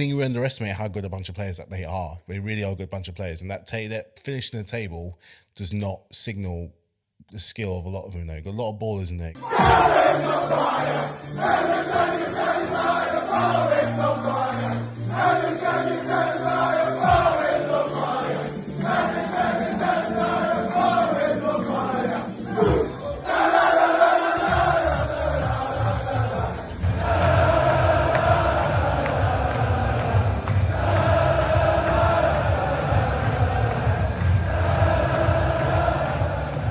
[0.00, 2.16] think we underestimate how good a bunch of players that they are.
[2.26, 5.18] They really are a good bunch of players, and that ta- that finishing the table
[5.54, 6.72] does not signal
[7.30, 8.26] the skill of a lot of them.
[8.26, 9.34] Though, got a lot of ballers in there.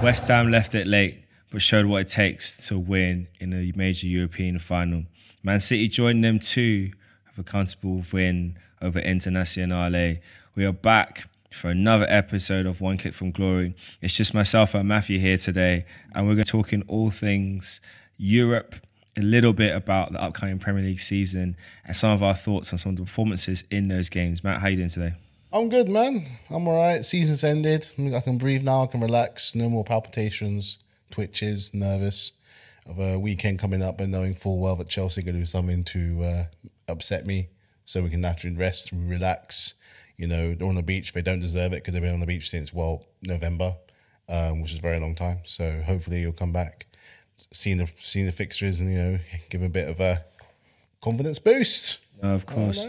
[0.09, 4.07] West Ham left it late, but showed what it takes to win in a major
[4.07, 5.03] European final.
[5.43, 6.93] Man City joined them too,
[7.27, 10.19] with a comfortable win over Internazionale.
[10.55, 13.75] We are back for another episode of One Kick from Glory.
[14.01, 15.85] It's just myself and Matthew here today,
[16.15, 17.79] and we're going to talk in all things
[18.17, 18.77] Europe,
[19.15, 22.79] a little bit about the upcoming Premier League season, and some of our thoughts on
[22.79, 24.43] some of the performances in those games.
[24.43, 25.13] Matt, how are you doing today?
[25.51, 26.27] I'm good, man.
[26.51, 27.03] I'm all right.
[27.03, 27.91] Season's ended.
[28.13, 28.83] I can breathe now.
[28.83, 29.55] I can relax.
[29.55, 30.77] No more palpitations,
[31.09, 32.33] twitches, nervous
[32.85, 35.45] of a weekend coming up and knowing full well that Chelsea are going to do
[35.45, 36.43] something to uh,
[36.87, 37.49] upset me
[37.85, 39.73] so we can naturally rest, relax.
[40.17, 41.13] You know, they're on the beach.
[41.13, 43.75] They don't deserve it because they've been on the beach since, well, November,
[44.27, 45.39] um, which is a very long time.
[45.45, 46.85] So hopefully you'll come back,
[47.51, 50.23] seeing the, seeing the fixtures and, you know, give a bit of a
[51.01, 51.99] confidence boost.
[52.21, 52.85] of course.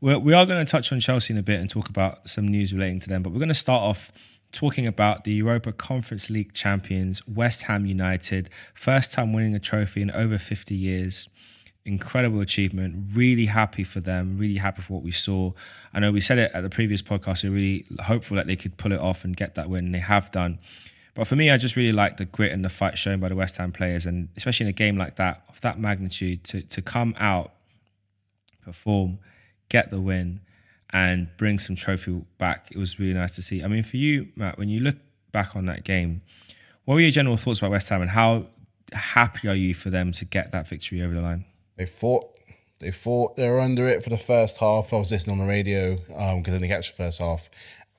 [0.00, 2.48] We're, we are going to touch on Chelsea in a bit and talk about some
[2.48, 4.10] news relating to them, but we're going to start off
[4.50, 8.48] talking about the Europa Conference League champions, West Ham United.
[8.74, 11.28] First time winning a trophy in over 50 years.
[11.84, 13.08] Incredible achievement.
[13.14, 14.38] Really happy for them.
[14.38, 15.52] Really happy for what we saw.
[15.92, 17.44] I know we said it at the previous podcast.
[17.44, 19.92] We're really hopeful that they could pull it off and get that win.
[19.92, 20.58] They have done.
[21.14, 23.36] But for me, I just really like the grit and the fight shown by the
[23.36, 26.80] West Ham players, and especially in a game like that, of that magnitude, to to
[26.80, 27.52] come out,
[28.64, 29.18] perform,
[29.70, 30.40] get the win,
[30.92, 32.68] and bring some trophy back.
[32.70, 33.64] It was really nice to see.
[33.64, 34.96] I mean, for you, Matt, when you look
[35.32, 36.20] back on that game,
[36.84, 38.46] what were your general thoughts about West Ham, and how
[38.92, 41.46] happy are you for them to get that victory over the line?
[41.76, 42.26] They fought.
[42.80, 43.36] They fought.
[43.36, 44.92] They were under it for the first half.
[44.92, 47.48] I was listening on the radio because um, I didn't catch the first half,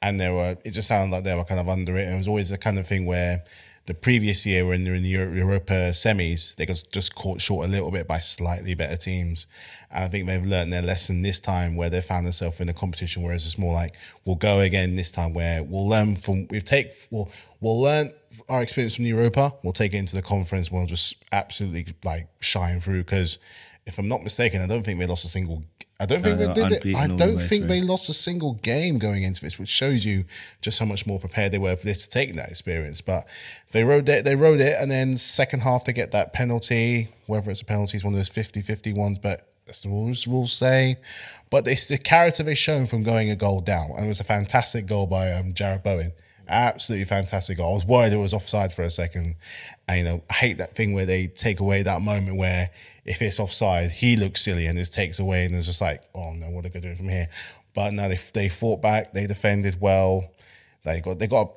[0.01, 0.57] and they were.
[0.63, 2.03] It just sounded like they were kind of under it.
[2.03, 3.43] And it was always the kind of thing where
[3.87, 7.71] the previous year when they're in the Europa semis, they got just caught short a
[7.71, 9.47] little bit by slightly better teams.
[9.89, 12.73] And I think they've learned their lesson this time where they found themselves in a
[12.73, 16.63] competition, whereas it's more like we'll go again this time where we'll learn from we've
[16.63, 18.13] take we'll we'll learn
[18.47, 22.79] our experience from Europa, we'll take it into the conference, we'll just absolutely like shine
[22.79, 23.39] through because
[23.87, 25.63] if I'm not mistaken, I don't think they lost a single
[26.01, 26.95] I don't think they did it.
[26.95, 27.75] I the don't way think through.
[27.75, 30.25] they lost a single game going into this, which shows you
[30.59, 33.01] just how much more prepared they were for this to take that experience.
[33.01, 33.27] But
[33.71, 37.51] they rode it, they rode it, and then second half they get that penalty, whether
[37.51, 40.97] it's a penalty, it's one of those 50-50 ones, but that's the rules rules say.
[41.51, 43.91] But it's the character they've shown from going a goal down.
[43.95, 46.13] And it was a fantastic goal by um, Jarrod Bowen.
[46.49, 47.73] Absolutely fantastic goal.
[47.73, 49.35] I was worried it was offside for a second.
[49.87, 52.71] And, you know, I hate that thing where they take away that moment where
[53.05, 56.33] if it's offside, he looks silly and just takes away and it's just like, oh
[56.33, 57.27] no, what are they to do from here?
[57.73, 60.31] But no, they, they fought back, they defended well.
[60.83, 61.53] They got, they got,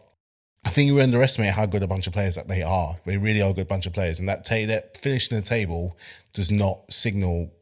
[0.65, 2.97] I think you underestimate how good a bunch of players that they are.
[3.05, 4.19] They really are a good bunch of players.
[4.19, 5.99] And that, ta- that finishing the table
[6.33, 7.53] does not signal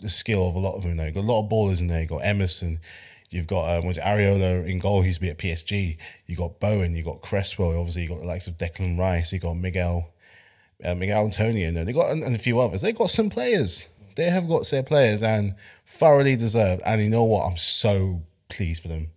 [0.00, 0.98] the skill of a lot of them.
[0.98, 2.00] You've got a lot of ballers in there.
[2.00, 2.80] You've got Emerson.
[3.30, 5.00] You've got um, was it Areola in goal.
[5.02, 5.98] He used to be at PSG.
[6.26, 6.94] You got Bowen.
[6.94, 7.78] You got Cresswell.
[7.78, 9.32] Obviously, you got the likes of Declan Rice.
[9.32, 10.08] You got Miguel,
[10.84, 11.68] uh, Miguel Antonio.
[11.68, 12.82] And they got and, and a few others.
[12.82, 13.86] They got some players.
[14.16, 15.54] They have got their players and
[15.86, 16.82] thoroughly deserved.
[16.84, 17.46] And you know what?
[17.46, 19.08] I'm so pleased for them.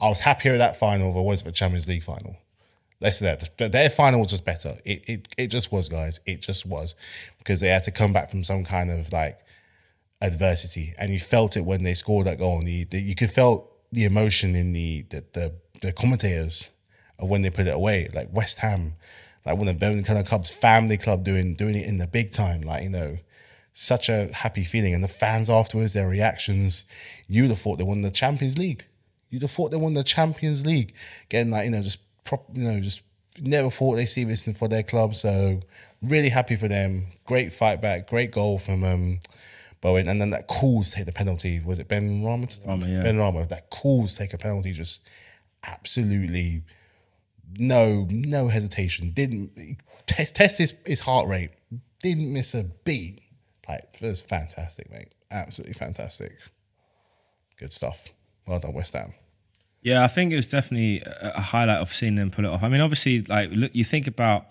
[0.00, 2.36] I was happier at that final than I was at the Champions League final.
[3.00, 4.76] Let's say that their final was just better.
[4.84, 6.20] It, it it just was, guys.
[6.24, 6.94] It just was
[7.38, 9.40] because they had to come back from some kind of like
[10.20, 12.60] adversity, and you felt it when they scored that goal.
[12.60, 16.70] And you, you could felt the emotion in the the, the the commentators
[17.18, 18.94] when they put it away, like West Ham,
[19.44, 22.30] like one of them kind of clubs, family club doing doing it in the big
[22.30, 23.18] time, like you know,
[23.72, 24.94] such a happy feeling.
[24.94, 26.84] And the fans afterwards, their reactions,
[27.26, 28.84] you'd have thought they won the Champions League.
[29.30, 30.94] You'd have thought they won the Champions League,
[31.28, 33.02] getting like you know just prop, you know just
[33.40, 35.14] never thought they see this for their club.
[35.14, 35.60] So
[36.02, 37.06] really happy for them.
[37.24, 39.20] Great fight back, great goal from um,
[39.80, 41.60] Bowen, and then that calls take the penalty.
[41.60, 42.66] Was it Benrahma?
[42.66, 43.02] Rama, yeah.
[43.02, 43.48] Benrahma.
[43.48, 44.72] That calls take a penalty.
[44.72, 45.08] Just
[45.64, 46.62] absolutely
[47.58, 49.10] no no hesitation.
[49.10, 51.50] Didn't test test his, his heart rate.
[52.00, 53.20] Didn't miss a beat.
[53.68, 55.08] Like it was fantastic, mate.
[55.30, 56.32] Absolutely fantastic.
[57.58, 58.08] Good stuff.
[58.46, 59.14] Well done, West Ham.
[59.82, 62.62] Yeah, I think it was definitely a highlight of seeing them pull it off.
[62.62, 64.46] I mean, obviously, like look, you think about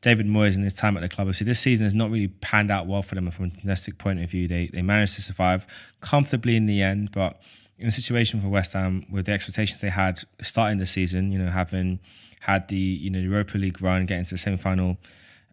[0.00, 1.26] David Moyes and his time at the club.
[1.26, 4.22] Obviously, this season has not really panned out well for them from a domestic point
[4.22, 4.46] of view.
[4.46, 5.66] They they managed to survive
[6.00, 7.40] comfortably in the end, but
[7.78, 11.38] in a situation for West Ham with the expectations they had starting the season, you
[11.38, 12.00] know, having
[12.44, 14.98] had the you know Europa League run, getting to the semi final,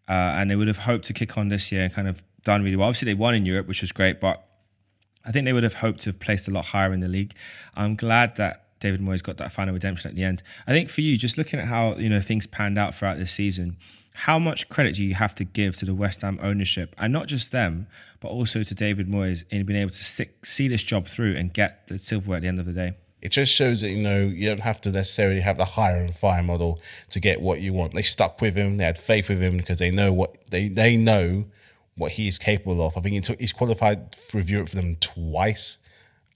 [0.09, 2.63] uh, and they would have hoped to kick on this year and kind of done
[2.63, 2.87] really well.
[2.87, 4.45] Obviously, they won in Europe, which was great, but
[5.25, 7.33] I think they would have hoped to have placed a lot higher in the league.
[7.75, 10.43] I'm glad that David Moyes got that final redemption at the end.
[10.67, 13.31] I think for you, just looking at how you know things panned out throughout this
[13.31, 13.77] season,
[14.13, 17.27] how much credit do you have to give to the West Ham ownership, and not
[17.27, 17.87] just them,
[18.19, 21.87] but also to David Moyes in being able to see this job through and get
[21.87, 22.97] the silverware at the end of the day?
[23.21, 26.15] It just shows that you know you don't have to necessarily have the hire and
[26.15, 26.79] fire model
[27.11, 27.93] to get what you want.
[27.93, 28.77] They stuck with him.
[28.77, 31.45] They had faith with him because they know what they they know
[31.95, 32.97] what he is capable of.
[32.97, 35.77] I think took, he's qualified for Europe for them twice.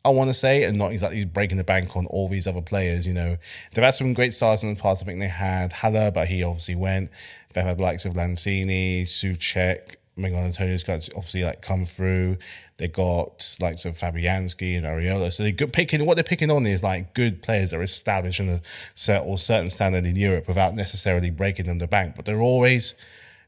[0.04, 3.08] I want to say, and not exactly breaking the bank on all these other players.
[3.08, 3.38] You know,
[3.74, 5.02] they've had some great stars in the past.
[5.02, 7.10] I think they had Haller, but he obviously went.
[7.54, 12.38] They've had likes of Lanzini, Soucek, Miguel Antonio's got obviously like come through.
[12.78, 15.32] They got like some Fabianski and Areola.
[15.34, 16.06] So they're good picking.
[16.06, 18.62] What they're picking on is like good players that are established in a
[18.94, 22.16] certain or certain standard in Europe without necessarily breaking them the bank.
[22.16, 22.96] But they're always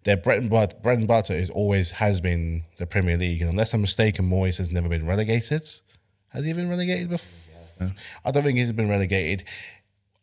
[0.03, 3.41] their bread and butter, bread and butter is always has been the Premier League.
[3.41, 5.69] And unless I'm mistaken, Moyes has never been relegated.
[6.29, 7.93] Has he been relegated before?
[8.25, 9.43] I don't think he's been relegated.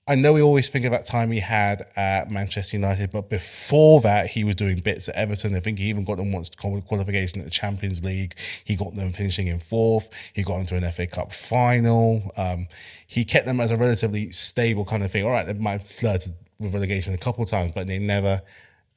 [0.06, 4.02] I know we always think of that time he had at Manchester United, but before
[4.02, 5.56] that, he was doing bits at Everton.
[5.56, 8.34] I think he even got them once to qualification at the Champions League.
[8.64, 10.10] He got them finishing in fourth.
[10.34, 12.30] He got into an FA Cup final.
[12.36, 12.68] Um,
[13.06, 15.24] he kept them as a relatively stable kind of thing.
[15.24, 16.28] All right, they might flirt
[16.58, 18.42] with relegation a couple of times, but they never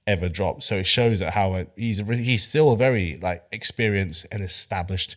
[0.08, 0.64] ever dropped.
[0.64, 5.16] So it shows that how he's a, he's still a very like experienced and established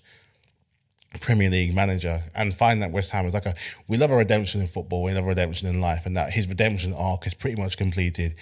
[1.19, 3.55] Premier League manager and find that West Ham is like a
[3.89, 6.49] we love a redemption in football, we love a redemption in life, and that his
[6.49, 8.37] redemption arc is pretty much completed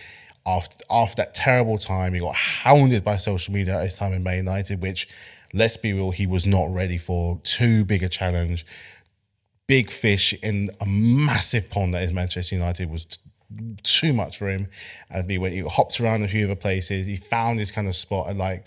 [0.47, 2.13] after after that terrible time.
[2.13, 5.09] He got hounded by social media at his time in Man United, which
[5.55, 8.67] let's be real, he was not ready for too big a challenge.
[9.67, 13.21] Big fish in a massive pond that is Manchester United was t-
[13.83, 14.69] too much for him.
[15.11, 17.07] And he went, he hopped around a few other places.
[17.07, 18.67] He found his kind of spot and like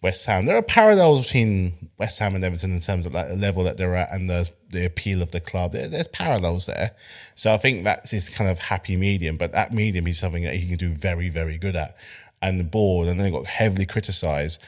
[0.00, 0.46] West Ham.
[0.46, 3.76] There are parallels between West Ham and Everton in terms of like the level that
[3.76, 5.72] they're at and the the appeal of the club.
[5.72, 6.92] There, there's parallels there.
[7.34, 9.36] So I think that's his kind of happy medium.
[9.36, 11.96] But that medium is something that he can do very, very good at.
[12.40, 14.62] And the board, and they got heavily criticised,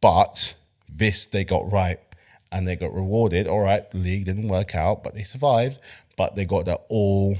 [0.00, 0.54] but
[0.88, 2.00] this they got right
[2.50, 3.46] and they got rewarded.
[3.46, 5.78] All right, the league didn't work out, but they survived.
[6.16, 7.36] But they got that all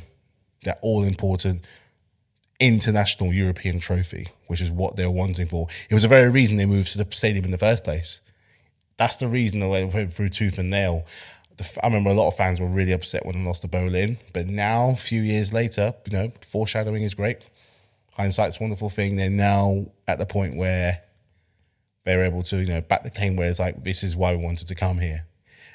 [0.62, 1.64] that all important
[2.62, 5.66] international European trophy, which is what they're wanting for.
[5.90, 8.20] It was the very reason they moved to the stadium in the first place.
[8.96, 11.04] That's the reason they went through tooth and nail.
[11.82, 14.46] I remember a lot of fans were really upset when they lost to Boleyn, but
[14.46, 17.38] now, a few years later, you know, foreshadowing is great.
[18.12, 19.16] Hindsight's a wonderful thing.
[19.16, 21.02] They're now at the point where
[22.04, 24.42] they're able to, you know, back the claim where it's like, this is why we
[24.42, 25.26] wanted to come here.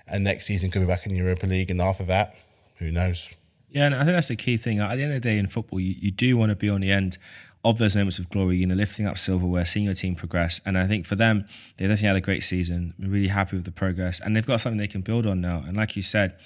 [0.08, 2.36] And next season could be back in the Europa League, and after that,
[2.78, 3.30] who knows?
[3.78, 4.80] Yeah, and I think that's the key thing.
[4.80, 6.82] At the end of the day, in football, you, you do want to be on
[6.82, 7.20] the end
[7.64, 10.60] of those moments of glory, you know, lifting up silverware, seeing your team progress.
[10.66, 11.46] And I think for them,
[11.78, 12.96] they definitely had a great season.
[12.98, 14.20] Really happy with the progress.
[14.20, 15.64] And they've got something they can build on now.
[15.68, 16.40] And like you said,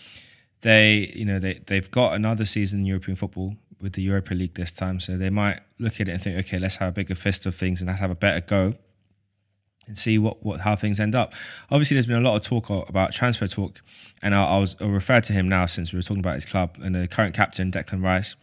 [0.60, 4.56] they, you know, they, they've got another season in European football with the Europa League
[4.56, 5.00] this time.
[5.00, 7.56] So they might look at it and think, okay, let's have a bigger fist of
[7.56, 8.74] things and let's have a better go
[9.88, 11.34] and see what, what how things end up.
[11.70, 13.82] Obviously, there's been a lot of talk about transfer talk,
[14.22, 16.46] and I, I was I'll refer to him now since we were talking about his
[16.46, 18.36] club and the current captain Declan Rice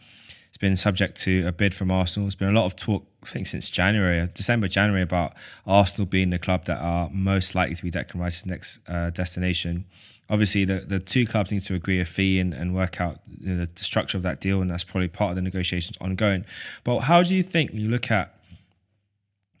[0.49, 2.25] has been subject to a bid from Arsenal.
[2.25, 5.33] There's been a lot of talk, I think, since January, December, January, about
[5.65, 9.85] Arsenal being the club that are most likely to be Declan Rice's next uh, destination.
[10.27, 13.55] Obviously, the, the two clubs need to agree a fee and, and work out you
[13.55, 16.45] know, the structure of that deal, and that's probably part of the negotiations ongoing.
[16.83, 18.38] But how do you think you look at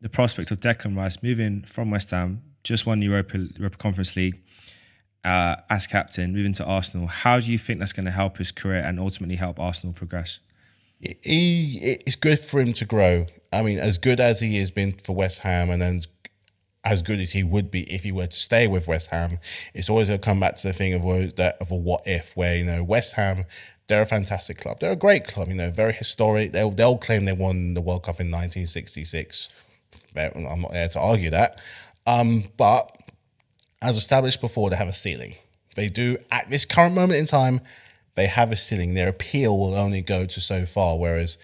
[0.01, 4.41] the prospect of Declan Rice moving from West Ham, just won Europa, Europa Conference League
[5.23, 7.07] uh, as captain, moving to Arsenal.
[7.07, 10.39] How do you think that's going to help his career and ultimately help Arsenal progress?
[10.99, 13.25] He, it's good for him to grow.
[13.53, 16.01] I mean, as good as he has been for West Ham, and then
[16.83, 19.39] as good as he would be if he were to stay with West Ham,
[19.73, 22.35] it's always going to come back to the thing of that of a what if,
[22.35, 23.45] where you know West Ham
[23.87, 24.79] they're a fantastic club.
[24.79, 26.51] They're a great club, you know, very historic.
[26.51, 29.49] They'll they'll claim they won the World Cup in 1966
[30.15, 31.59] I'm not there to argue that.
[32.05, 32.95] Um, but
[33.81, 35.35] as established before, they have a ceiling.
[35.75, 37.61] They do at this current moment in time,
[38.15, 38.93] they have a ceiling.
[38.93, 40.97] Their appeal will only go to so far.
[40.97, 41.37] Whereas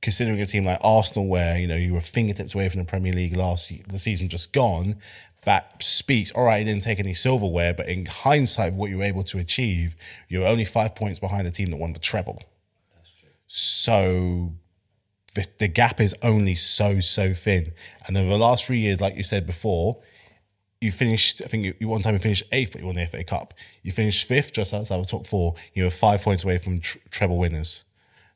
[0.00, 3.12] considering a team like Arsenal, where you know you were fingertips away from the Premier
[3.12, 4.96] League last the season just gone,
[5.44, 6.30] that speaks.
[6.32, 9.24] All right, you didn't take any silverware, but in hindsight, of what you were able
[9.24, 9.96] to achieve,
[10.28, 12.42] you're only five points behind the team that won the treble.
[12.94, 13.28] That's true.
[13.46, 14.52] So
[15.34, 17.72] the, the gap is only so so thin.
[18.06, 20.00] And over the last three years, like you said before,
[20.80, 21.42] you finished.
[21.42, 23.54] I think you, one time you finished eighth, but you won the FA Cup.
[23.82, 25.54] You finished fifth, just outside the top four.
[25.72, 27.84] You were five points away from tr- treble winners.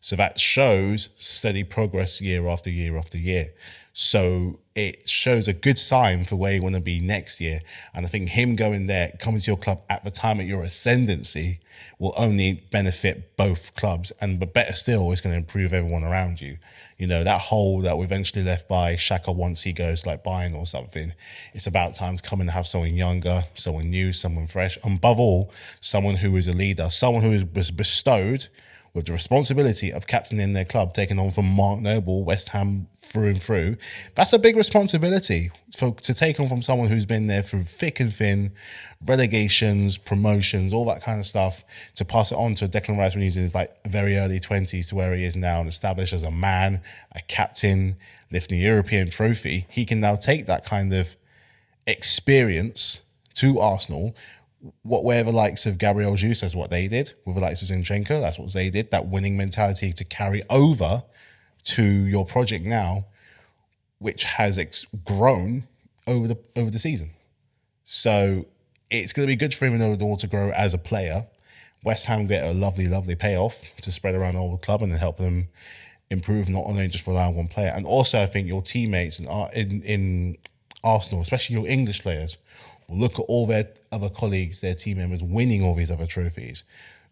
[0.00, 3.52] So that shows steady progress year after year after year.
[3.93, 7.61] So it shows a good sign for where you want to be next year.
[7.93, 10.62] And I think him going there, coming to your club at the time of your
[10.62, 11.59] ascendancy,
[11.99, 14.12] will only benefit both clubs.
[14.21, 16.59] And but better still, it's going to improve everyone around you.
[16.97, 20.55] You know, that hole that we eventually left by Xhaka once he goes like buying
[20.55, 21.12] or something,
[21.55, 24.78] it's about time to come and have someone younger, someone new, someone fresh.
[24.85, 25.50] And above all,
[25.81, 28.47] someone who is a leader, someone who was bestowed
[28.95, 33.28] with the responsibility of captaining their club, taking on from Mark Noble, West Ham through
[33.28, 33.76] and through.
[34.14, 38.00] That's a big responsibility for to take on from someone who's been there through thick
[38.00, 38.52] and thin,
[39.07, 41.64] relegations, promotions, all that kind of stuff.
[41.97, 44.88] To pass it on to Declan Rice when he's in his like very early twenties
[44.88, 46.80] to where he is now and established as a man,
[47.12, 47.97] a captain,
[48.30, 49.66] lifting European trophy.
[49.71, 51.16] He can now take that kind of
[51.87, 53.00] experience
[53.35, 54.14] to Arsenal
[54.83, 57.69] what where the likes of Gabriel Jesus says what they did with the likes of
[57.69, 58.91] Zinchenko, that's what they did.
[58.91, 61.05] That winning mentality to carry over
[61.65, 63.07] to your project now,
[63.99, 65.65] which has ex- grown
[66.07, 67.11] over the over the season.
[67.85, 68.47] So
[68.91, 71.27] it's going to be good for him in order to grow as a player.
[71.85, 74.99] West Ham get a lovely, lovely payoff to spread around all the club and then
[74.99, 75.49] help them
[76.11, 77.73] improve, not only just rely on one player.
[77.75, 80.37] And also, I think your teammates in in, in
[80.83, 82.37] Arsenal, especially your English players,
[82.88, 86.64] look at all their other colleagues, their team members winning all these other trophies.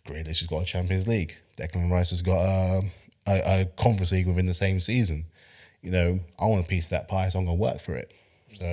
[0.06, 1.36] Grealish has got a Champions League.
[1.58, 2.82] Declan Rice has got a,
[3.26, 5.26] a, a Conference League within the same season.
[5.82, 7.94] You know, I want a piece of that pie, so I'm going to work for
[7.94, 8.12] it.
[8.52, 8.64] So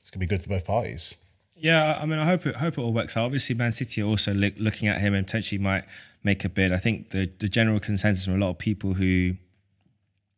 [0.00, 1.14] it's going to be good for both parties.
[1.56, 3.24] Yeah, I mean, I hope it hope it all works out.
[3.24, 5.84] Obviously, Man City are also look, looking at him and potentially might
[6.22, 6.72] make a bid.
[6.72, 9.36] I think the the general consensus from a lot of people who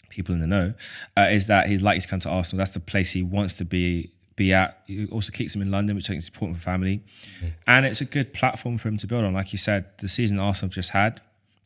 [0.09, 0.75] people in the know
[1.17, 2.59] uh, is that he's likely to come to Arsenal.
[2.59, 4.83] That's the place he wants to be be at.
[4.87, 7.03] It also keeps him in London, which I think is important for family.
[7.41, 7.53] Mm.
[7.67, 9.35] And it's a good platform for him to build on.
[9.35, 11.21] Like you said, the season Arsenal have just had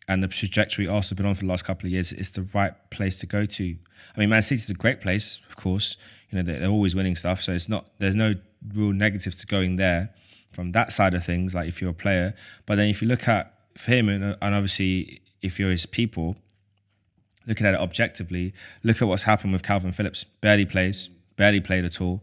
[0.09, 2.73] and the trajectory Arsenal been on for the last couple of years is the right
[2.91, 3.77] place to go to.
[4.17, 5.97] I mean, Man City is a great place, of course.
[6.31, 7.43] You know, they're, they're always winning stuff.
[7.43, 8.35] So it's not, there's no
[8.75, 10.11] real negatives to going there
[10.51, 12.35] from that side of things, like if you're a player.
[12.67, 16.37] But then if you look at for him, and, and obviously if you're his people,
[17.47, 18.53] looking at it objectively,
[18.83, 20.25] look at what's happened with Calvin Phillips.
[20.25, 22.23] Barely plays, barely played at all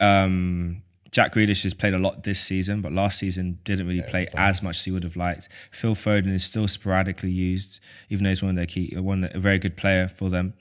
[0.00, 4.10] um, Jack Grealish has played a lot this season, but last season didn't really yeah,
[4.10, 5.48] play as much as he would have liked.
[5.70, 9.38] Phil Foden is still sporadically used, even though he's one of their key, one a
[9.38, 10.54] very good player for them.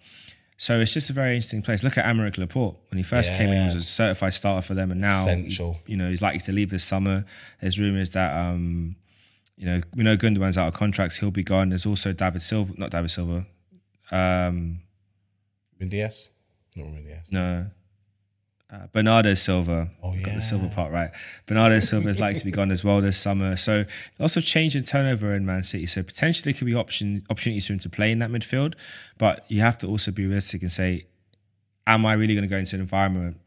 [0.57, 1.83] So it's just a very interesting place.
[1.83, 2.77] Look at Aymeric Laporte.
[2.89, 3.37] When he first yeah.
[3.37, 6.39] came in, he was a certified starter for them, and now, you know, he's likely
[6.39, 7.25] to leave this summer.
[7.59, 8.95] There's rumours that, um,
[9.57, 11.69] you know, we know Gundogan's out of contracts; he'll be gone.
[11.69, 13.45] There's also David Silva, not David Silva.
[14.11, 14.79] Um,
[15.77, 16.29] Diaz,
[16.75, 17.27] not Diaz.
[17.31, 17.67] No,
[18.71, 20.23] uh, Bernardo Silva, oh, yeah.
[20.23, 21.11] got the silver part right.
[21.45, 23.55] Bernardo Silva is likely to be gone as well this summer.
[23.55, 23.85] So
[24.17, 25.85] lots of change and turnover in Man City.
[25.85, 28.73] So potentially could be option opportunities for him to play in that midfield,
[29.17, 31.05] but you have to also be realistic and say,
[31.85, 33.39] am I really going to go into an environment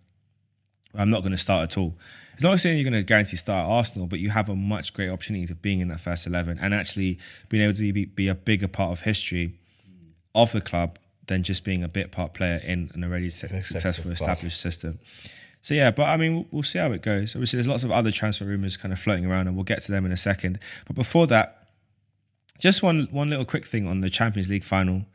[0.93, 1.97] where I'm not going to start at all?
[2.35, 4.95] It's not saying you're going to guarantee start at Arsenal, but you have a much
[4.95, 8.29] greater opportunity of being in that first eleven and actually being able to be, be
[8.29, 9.59] a bigger part of history
[10.37, 10.97] of the club
[11.29, 14.99] than just being a bit part player in an already successful established system.
[15.63, 17.35] So yeah, but I mean, we'll see how it goes.
[17.35, 19.93] Obviously, there's lots of other transfer rumors kind of floating around, and we'll get to
[19.93, 20.59] them in a second.
[20.87, 21.69] But before that,
[22.59, 25.07] just one one little quick thing on the Champions League final.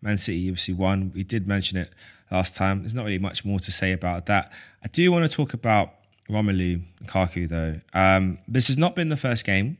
[0.00, 1.12] Man City obviously won.
[1.14, 1.92] We did mention it
[2.30, 2.80] last time.
[2.80, 4.52] There's not really much more to say about that.
[4.84, 5.94] I do want to talk about
[6.28, 7.80] Romelu Lukaku though.
[7.94, 9.78] Um, this has not been the first game,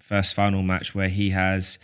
[0.00, 1.78] first final match where he has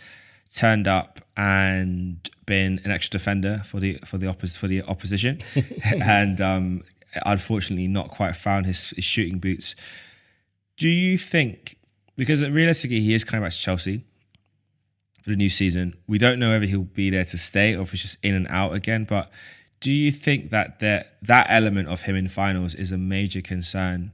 [0.53, 5.41] turned up and been an extra defender for the for the oppos- for the opposition,
[6.01, 6.83] and um,
[7.25, 9.75] unfortunately not quite found his, his, shooting boots.
[10.77, 11.77] Do you think
[12.15, 14.05] because realistically he is coming back to Chelsea
[15.21, 15.95] for the new season?
[16.07, 18.47] We don't know whether he'll be there to stay or if he's just in and
[18.49, 19.05] out again.
[19.05, 19.31] But
[19.79, 24.13] do you think that that that element of him in finals is a major concern,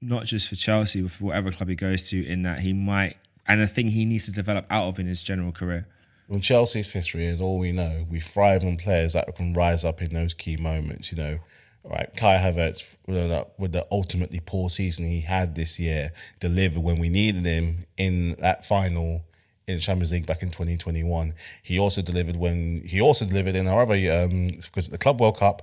[0.00, 3.16] not just for Chelsea but for whatever club he goes to, in that he might
[3.48, 5.86] and the thing he needs to develop out of in his general career?
[6.28, 8.06] Well, Chelsea's history is all we know.
[8.10, 11.12] We thrive on players that can rise up in those key moments.
[11.12, 11.38] You know,
[11.84, 12.10] right?
[12.16, 17.46] Kai Havertz with the, ultimately poor season he had this year delivered when we needed
[17.46, 19.24] him in that final
[19.68, 21.34] in Champions League back in 2021.
[21.62, 25.38] He also delivered when he also delivered in our other um because the Club World
[25.38, 25.62] Cup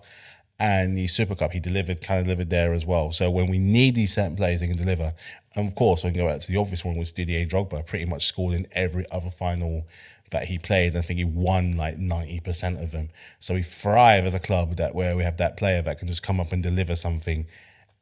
[0.60, 3.12] And the Super Cup, he delivered, kind of delivered there as well.
[3.12, 5.14] So when we need these certain players, they can deliver.
[5.56, 8.06] And of course, we can go back to the obvious one, was Didier Drogba, pretty
[8.06, 9.88] much scored in every other final
[10.34, 10.98] that he played.
[10.98, 13.10] I think he won like 90% of them.
[13.40, 16.22] So we thrive as a club that where we have that player that can just
[16.22, 17.48] come up and deliver something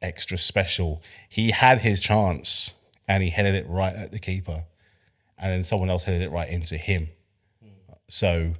[0.02, 1.00] extra special.
[1.28, 2.72] He had his chance
[3.06, 4.64] and he headed it right at the keeper.
[5.38, 7.08] And then someone else headed it right into him.
[8.08, 8.54] So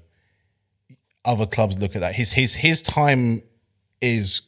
[1.24, 2.14] other clubs look at that.
[2.14, 3.42] His his his time
[4.00, 4.42] is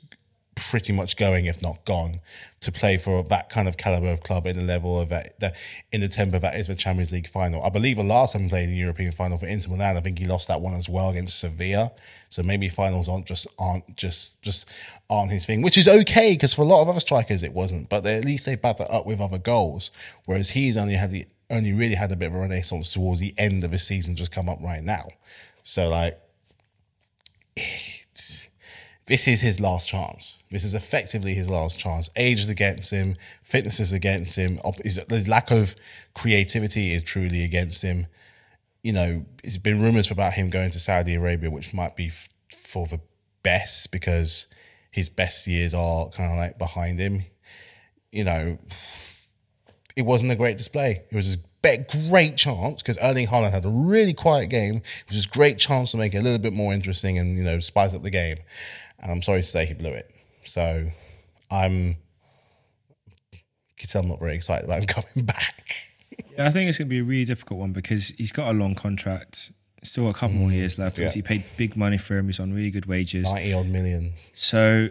[0.71, 2.21] pretty much going, if not gone,
[2.61, 5.57] to play for that kind of caliber of club in the level of that, that
[5.93, 7.63] in the tempo that is the Champions League final.
[7.63, 10.19] I believe the last time played in the European final for Inter Milan, I think
[10.19, 11.93] he lost that one as well against Sevilla.
[12.31, 14.69] So maybe finals aren't just aren't just just
[15.09, 17.89] aren't his thing, which is okay because for a lot of other strikers it wasn't.
[17.89, 19.91] But they, at least they backed up with other goals,
[20.25, 23.35] whereas he's only had the only really had a bit of a renaissance towards the
[23.39, 25.09] end of his season, just come up right now.
[25.63, 26.19] So like.
[28.17, 28.44] It's,
[29.07, 30.39] this is his last chance.
[30.51, 32.09] This is effectively his last chance.
[32.17, 35.77] Age is against him, fitness is against him, his lack of
[36.15, 38.07] creativity is truly against him.
[38.83, 42.29] You know, it's been rumors about him going to Saudi Arabia, which might be f-
[42.55, 43.01] for the
[43.43, 44.47] best because
[44.91, 47.25] his best years are kind of like behind him.
[48.11, 48.59] You know,
[49.97, 51.03] it wasn't a great display.
[51.11, 51.39] It was a
[52.09, 55.91] great chance because Erling Haaland had a really quiet game, which is a great chance
[55.91, 58.39] to make it a little bit more interesting and you know spice up the game
[59.05, 60.11] and I'm sorry to say he blew it.
[60.45, 60.91] So
[61.51, 61.97] I'm,
[63.33, 63.39] you
[63.77, 65.75] can tell I'm not very excited about him coming back.
[66.33, 68.55] yeah, I think it's going to be a really difficult one because he's got a
[68.55, 70.99] long contract, still a couple mm, more years left.
[70.99, 71.11] Yeah.
[71.11, 72.27] He paid big money for him.
[72.27, 74.15] He's on really good wages, ninety odd million.
[74.33, 74.89] So.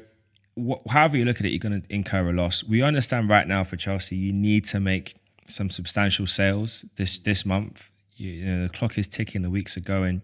[0.56, 2.64] Wh- however you look at it, you're going to incur a loss.
[2.64, 5.16] We understand right now for Chelsea, you need to make
[5.48, 7.90] some substantial sales this this month.
[8.18, 10.22] You, you know, the clock is ticking, the weeks are going.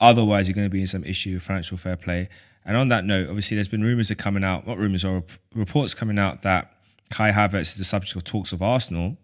[0.00, 2.30] Otherwise, you're going to be in some issue with financial fair play.
[2.64, 5.94] And on that note, obviously, there's been rumours are coming out, not rumours, or reports
[5.94, 6.72] coming out that
[7.10, 9.16] Kai Havertz is the subject of talks of Arsenal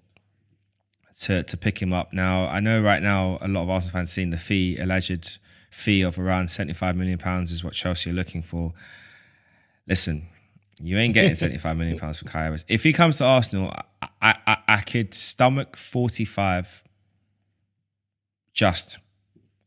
[1.20, 2.12] to to pick him up.
[2.12, 5.38] Now, I know right now a lot of Arsenal fans seeing the fee, alleged
[5.70, 8.72] fee of around 75 million pounds is what Chelsea are looking for.
[9.86, 10.26] Listen,
[10.80, 12.64] you ain't getting 75 million pounds for Kai Havertz.
[12.68, 13.72] If he comes to Arsenal,
[14.20, 16.84] I, I, I could stomach 45
[18.52, 18.98] just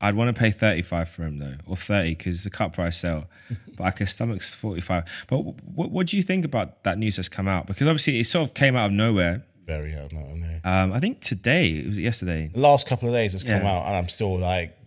[0.01, 3.29] I'd want to pay 35 for him though, or 30 because the cut price sale.
[3.77, 5.25] but I could stomach's 45.
[5.27, 7.67] But what, what do you think about that news that's come out?
[7.67, 9.43] Because obviously it sort of came out of nowhere.
[9.65, 10.61] Very out of nowhere.
[10.63, 12.49] Um, I think today, it was yesterday.
[12.53, 13.77] The last couple of days it's come yeah.
[13.77, 14.77] out, and I'm still like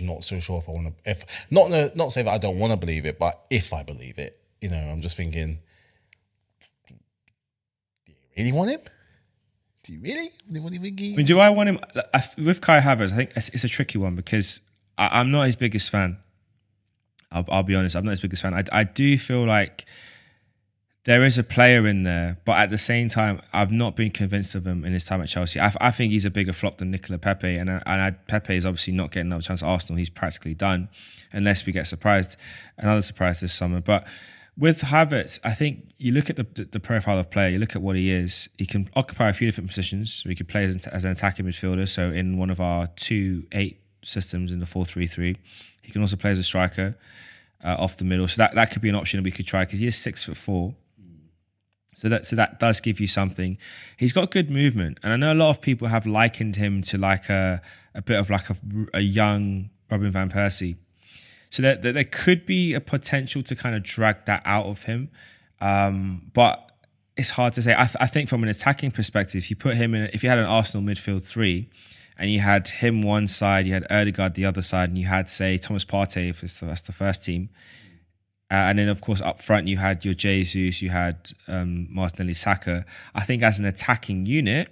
[0.00, 1.10] not so sure if I want to.
[1.10, 4.18] If not, not say that I don't want to believe it, but if I believe
[4.18, 5.58] it, you know, I'm just thinking,
[8.06, 8.80] do you really want him?
[9.82, 10.30] Do you really?
[10.48, 11.00] What do you think?
[11.00, 11.80] I mean, do I want him
[12.36, 13.12] with Kai Havertz?
[13.12, 14.60] I think it's, it's a tricky one because
[14.98, 16.18] I, am not his biggest fan.
[17.32, 18.52] I'll, I'll, be honest, I'm not his biggest fan.
[18.52, 19.86] I, I do feel like
[21.04, 24.54] there is a player in there, but at the same time, I've not been convinced
[24.54, 25.58] of him in his time at Chelsea.
[25.58, 28.54] I, I think he's a bigger flop than Nicola Pepe, and I, and I, Pepe
[28.54, 29.98] is obviously not getting another chance at Arsenal.
[29.98, 30.90] He's practically done,
[31.32, 32.36] unless we get surprised,
[32.76, 33.80] another surprise this summer.
[33.80, 34.06] But
[34.56, 37.82] with Havertz, I think you look at the, the profile of player, you look at
[37.82, 38.48] what he is.
[38.58, 40.22] He can occupy a few different positions.
[40.26, 41.88] He could play as, as an attacking midfielder.
[41.88, 45.36] So in one of our two eight systems in the four three three,
[45.82, 46.96] he can also play as a striker
[47.64, 48.28] uh, off the middle.
[48.28, 50.36] So that, that could be an option we could try because he is six foot
[50.36, 50.74] four.
[51.94, 53.58] So that so that does give you something.
[53.96, 56.96] He's got good movement, and I know a lot of people have likened him to
[56.96, 57.60] like a
[57.94, 58.56] a bit of like a,
[58.94, 60.76] a young Robin van Persie
[61.50, 64.84] so that, that there could be a potential to kind of drag that out of
[64.84, 65.10] him.
[65.60, 66.70] Um, but
[67.16, 67.72] it's hard to say.
[67.72, 70.28] I, th- I, think from an attacking perspective, if you put him in, if you
[70.30, 71.68] had an Arsenal midfield three,
[72.16, 75.28] and you had him one side, you had Odegaard the other side, and you had
[75.28, 77.50] say Thomas Partey if it's the, that's the first team,
[78.50, 82.34] uh, and then of course up front you had your Jesus, you had um, Martinelli,
[82.34, 82.86] Saka.
[83.14, 84.68] I think as an attacking unit,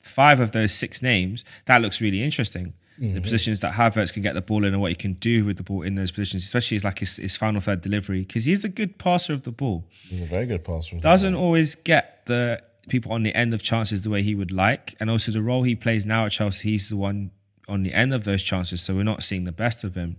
[0.00, 3.14] five of those six names that looks really interesting mm-hmm.
[3.14, 5.56] the positions that Havertz can get the ball in and what he can do with
[5.56, 8.64] the ball in those positions, especially his like his, his final third delivery, because he's
[8.64, 9.84] a good passer of the ball.
[10.08, 10.98] He's a very good passer.
[10.98, 14.94] Doesn't always get the people on the end of chances the way he would like,
[15.00, 17.30] and also the role he plays now at Chelsea, he's the one
[17.68, 20.16] on the end of those chances, so we're not seeing the best of him.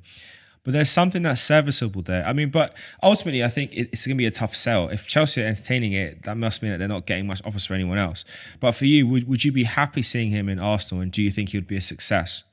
[0.64, 2.26] But there's something that's serviceable there.
[2.26, 4.88] I mean, but ultimately, I think it's going to be a tough sell.
[4.88, 7.74] If Chelsea are entertaining it, that must mean that they're not getting much offers for
[7.74, 8.24] anyone else.
[8.62, 11.02] But for you, would, would you be happy seeing him in Arsenal?
[11.02, 12.44] And do you think he would be a success?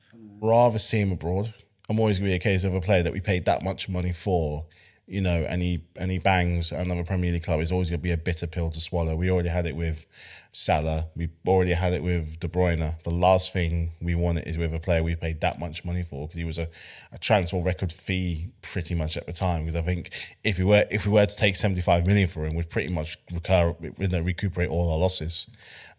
[0.41, 1.53] Rather see him abroad.
[1.89, 3.87] I'm always going to be a case of a player that we paid that much
[3.87, 4.65] money for
[5.11, 8.03] you know, and he and he bangs another Premier League club, it's always going to
[8.03, 9.13] be a bitter pill to swallow.
[9.13, 10.05] We already had it with
[10.53, 11.07] Salah.
[11.17, 12.95] We already had it with De Bruyne.
[13.03, 16.27] The last thing we want is with a player we paid that much money for
[16.27, 16.69] because he was a,
[17.11, 19.65] a transfer record fee pretty much at the time.
[19.65, 20.11] Because I think
[20.45, 22.89] if we were if we were to take seventy five million for him, we'd pretty
[22.89, 25.47] much recur, you know, recuperate all our losses.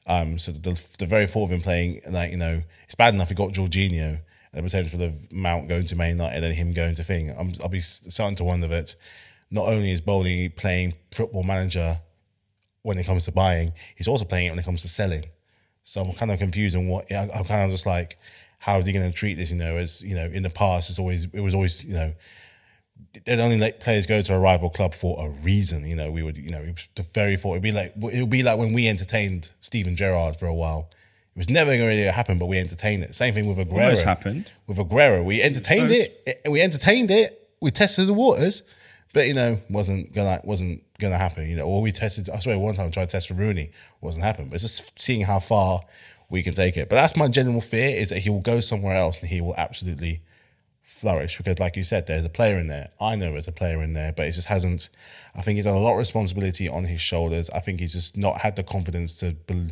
[0.06, 3.28] Um, so the, the very thought of him playing like you know, it's bad enough
[3.28, 4.20] he got Jorginho
[4.52, 7.34] the potential of Mount going to Man United and him going to Thing.
[7.38, 8.94] I'm, I'll be starting to wonder that
[9.50, 12.00] not only is Boehly playing football manager
[12.82, 15.24] when it comes to buying, he's also playing it when it comes to selling.
[15.84, 18.18] So I'm kind of confused on what I'm kind of just like,
[18.58, 19.50] how is he going to treat this?
[19.50, 22.12] You know, as you know, in the past, it's always it was always you know,
[23.24, 25.86] they'd only let players go to a rival club for a reason.
[25.86, 28.42] You know, we would you know the very thought it'd be like it would be
[28.42, 30.90] like when we entertained Steven Gerrard for a while.
[31.34, 33.14] It was never going to happen, but we entertained it.
[33.14, 33.84] Same thing with Aguero.
[33.84, 35.24] Almost happened with Aguero.
[35.24, 36.42] We entertained it.
[36.48, 37.48] We entertained it.
[37.60, 38.62] We tested the waters,
[39.14, 41.48] but you know, wasn't gonna wasn't gonna happen.
[41.48, 42.28] You know, or we tested.
[42.28, 43.70] I swear, one time I tried to test for Rooney,
[44.02, 44.48] wasn't happening.
[44.48, 45.80] But it's just seeing how far
[46.28, 46.90] we can take it.
[46.90, 49.54] But that's my general fear: is that he will go somewhere else and he will
[49.56, 50.20] absolutely
[50.82, 52.90] flourish because, like you said, there's a player in there.
[53.00, 54.90] I know there's a player in there, but it just hasn't.
[55.34, 57.48] I think he's had a lot of responsibility on his shoulders.
[57.50, 59.32] I think he's just not had the confidence to.
[59.32, 59.70] Be,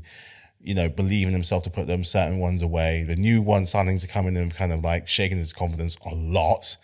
[0.63, 3.03] you know, believe in himself to put them certain ones away.
[3.03, 6.77] The new ones starting to come in kind of like shaking his confidence a lot.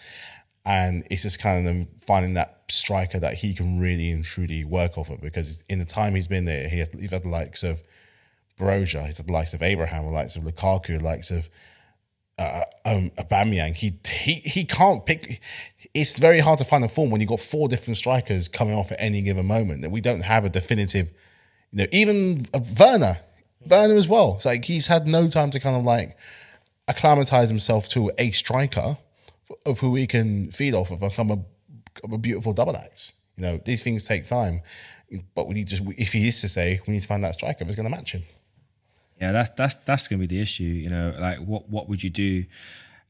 [0.65, 4.99] And it's just kind of finding that striker that he can really and truly work
[4.99, 7.63] off of because in the time he's been there, he had, he's had the likes
[7.63, 7.83] of
[8.59, 11.49] Broja, he's had the likes of Abraham, the likes of Lukaku, the likes of
[12.39, 13.11] uh, um.
[13.75, 15.41] He, he he can't pick.
[15.95, 18.93] It's very hard to find a form when you've got four different strikers coming off
[18.93, 19.83] at any given moment.
[19.83, 21.13] That we don't have a definitive.
[21.73, 22.47] You know, even
[22.79, 23.21] Werner,
[23.69, 24.35] Werner as well.
[24.37, 26.17] It's like he's had no time to kind of like
[26.89, 28.99] acclimatize himself to a striker
[29.65, 33.13] of who he can feed off of become a, beautiful double act.
[33.37, 34.63] You know, these things take time,
[35.35, 35.95] but we need to.
[35.99, 38.13] If he is to say, we need to find that striker that's going to match
[38.13, 38.25] him.
[39.21, 40.65] Yeah, that's that's that's going to be the issue.
[40.65, 42.45] You know, like what what would you do?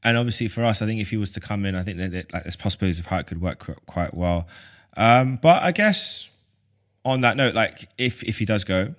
[0.02, 2.12] And obviously for us, I think if he was to come in, I think that,
[2.12, 4.46] that like there's possibilities of how it could work quite well.
[4.96, 6.30] Um, but I guess
[7.04, 8.94] on that note, like if if he does go,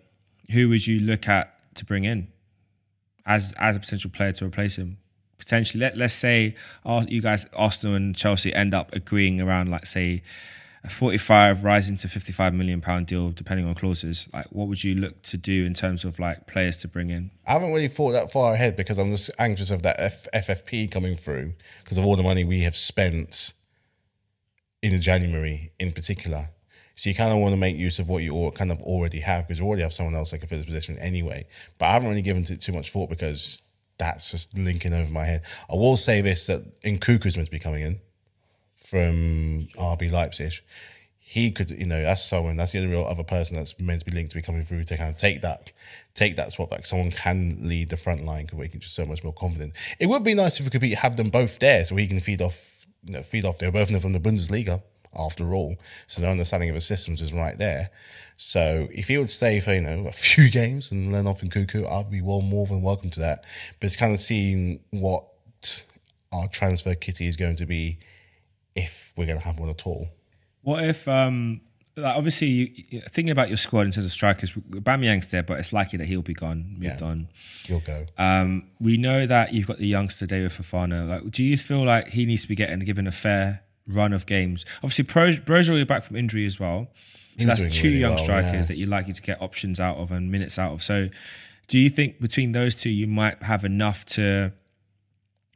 [0.52, 2.28] who would you look at to bring in
[3.26, 4.98] as as a potential player to replace him?
[5.38, 6.56] Potentially, let let's say
[7.08, 10.24] you guys, Arsenal and Chelsea, end up agreeing around like say
[10.84, 14.28] a 45 rising to 55 million pound deal depending on clauses.
[14.34, 17.32] Like what would you look to do in terms of like players to bring in?
[17.46, 20.90] I haven't really thought that far ahead because i'm just anxious of that F- ffp
[20.92, 23.54] coming through because of all the money we have spent
[24.82, 26.50] in january in particular
[26.98, 29.48] so you kind of want to make use of what you kind of already have
[29.48, 31.46] because you already have someone else that can fill this position anyway.
[31.78, 33.62] But I haven't really given it too much thought because
[34.00, 35.44] that's just linking over my head.
[35.72, 38.00] I will say this that Nkunku's meant to be coming in
[38.76, 40.54] from RB Leipzig.
[41.20, 42.58] He could, you know, that's someone.
[42.58, 44.86] That's the only real other person that's meant to be linked to be coming through
[44.86, 45.72] to kind of take that,
[46.16, 46.72] take that spot.
[46.72, 49.74] Like someone can lead the front line because we can just so much more confident.
[50.00, 52.20] It would be nice if we could be, have them both there so he can
[52.22, 53.60] feed off, you know, feed off.
[53.60, 54.82] They're both from the Bundesliga
[55.18, 55.76] after all.
[56.08, 57.90] So the understanding of the systems is right there.
[58.38, 61.92] So if he would stay for, you know, a few games and learn off Nkunku,
[61.92, 63.44] I'd be well more than welcome to that.
[63.80, 65.26] But it's kind of seeing what
[66.32, 67.98] our transfer kitty is going to be
[68.76, 70.08] if we're going to have one at all.
[70.62, 71.62] What if, um,
[71.96, 72.48] like obviously,
[72.90, 76.06] you, thinking about your squad in terms of strikers, Bamiyang's there, but it's likely that
[76.06, 77.28] he'll be gone, moved yeah, on.
[77.66, 78.06] He'll go.
[78.18, 81.08] Um, we know that you've got the youngster David Fofana.
[81.08, 84.26] Like, do you feel like he needs to be getting given a fair run of
[84.26, 84.66] games.
[84.78, 86.88] Obviously, Broja will be back from injury as well.
[87.40, 88.62] So that's two really young well, strikers yeah.
[88.64, 90.82] that you're likely to get options out of and minutes out of.
[90.82, 91.10] So,
[91.68, 94.54] do you think between those two you might have enough to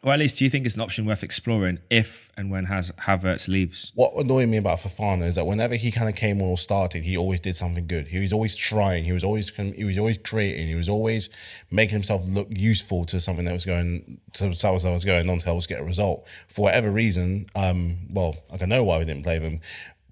[0.04, 2.92] or at least, do you think it's an option worth exploring if and when Has
[2.92, 3.92] Havertz leaves?
[3.94, 7.04] What annoyed me about Fofana is that whenever he kind of came on or started,
[7.04, 8.08] he always did something good.
[8.08, 9.04] He was always trying.
[9.04, 10.68] He was always he was always creating.
[10.68, 11.30] He was always
[11.70, 15.38] making himself look useful to something that was going to something that was going on
[15.38, 16.26] to help us get a result.
[16.48, 19.60] For whatever reason, um, well, I don't know why we didn't play them.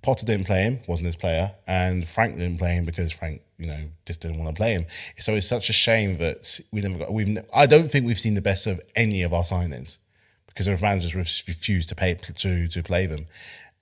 [0.02, 3.68] Potter didn't play him, wasn't his player, and Frank didn't play him because Frank, you
[3.68, 4.86] know, just didn't want to play him.
[5.20, 7.14] So it's such a shame that we never got.
[7.14, 7.38] We've.
[7.54, 9.98] I don't think we've seen the best of any of our signings
[10.48, 13.26] because our managers refused to pay to to play them.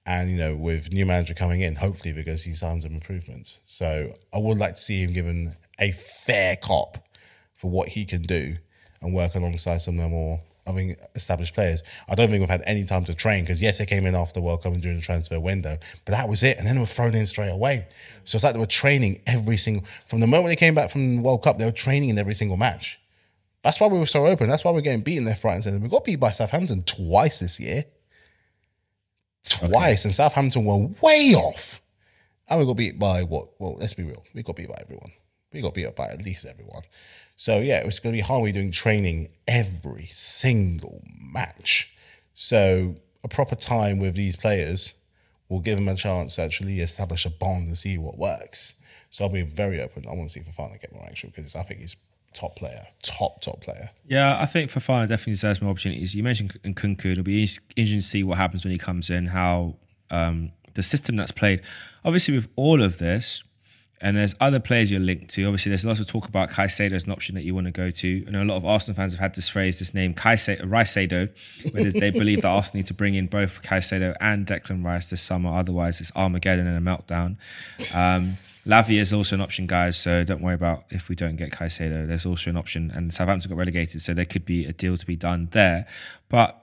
[0.06, 3.60] And you know, with new manager coming in, hopefully because he signs some improvements.
[3.66, 6.98] So I would like to see him given a fair cop
[7.54, 8.58] for what he can do
[9.02, 11.84] and work alongside some of the more I mean, established players.
[12.10, 14.42] I don't think we've had any time to train because yes, they came in after
[14.42, 16.58] World Cup and during the transfer window, but that was it.
[16.58, 17.88] And then they were thrown in straight away.
[18.26, 21.18] So it's like they were training every single from the moment they came back from
[21.18, 23.00] the World Cup, they were training in every single match.
[23.64, 24.48] That's why we were so open.
[24.48, 25.80] That's why we're getting beaten left, right, and centre.
[25.80, 27.86] We got beat by Southampton twice this year.
[29.44, 31.82] twice, and Southampton were way off.
[32.50, 33.50] And we got beat by what?
[33.60, 34.24] Well, let's be real.
[34.34, 35.12] We got beat by everyone.
[35.52, 36.84] We got beat by at least everyone.
[37.38, 38.42] So yeah, it was going to be hard.
[38.42, 41.96] We're doing training every single match.
[42.34, 44.96] So a proper time with these players
[45.48, 48.74] will give them a chance to actually establish a bond and see what works.
[49.12, 50.06] So I'll be very open.
[50.10, 51.96] I want to see Fofana get more action because I think he's
[52.34, 53.92] top player, top top player.
[54.08, 56.16] Yeah, I think Fofana definitely deserves more opportunities.
[56.16, 57.06] You mentioned Nkunku.
[57.06, 59.28] It'll be interesting to see what happens when he comes in.
[59.28, 59.76] How
[60.10, 61.62] um, the system that's played.
[62.04, 63.44] Obviously, with all of this,
[64.00, 65.46] and there's other players you're linked to.
[65.46, 67.90] Obviously, there's lots of talk about Caicedo as an option that you want to go
[67.90, 68.26] to.
[68.28, 71.30] I know a lot of Arsenal fans have had this phrase, this name, Caicedo,
[71.72, 75.22] where they believe that Arsenal need to bring in both Caicedo and Declan Rice this
[75.22, 75.50] summer.
[75.50, 77.38] Otherwise, it's Armageddon and a meltdown.
[77.96, 79.98] Um, Lavia is also an option, guys.
[79.98, 82.08] So don't worry about if we don't get Caicedo.
[82.08, 85.06] There's also an option, and Southampton got relegated, so there could be a deal to
[85.06, 85.88] be done there.
[86.30, 86.62] But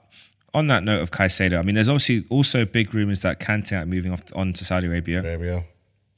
[0.53, 4.13] on that note of Caicedo, I mean, there's obviously also big rumours that Kante moving
[4.13, 5.19] off on to Saudi Arabia.
[5.19, 5.65] Arabia.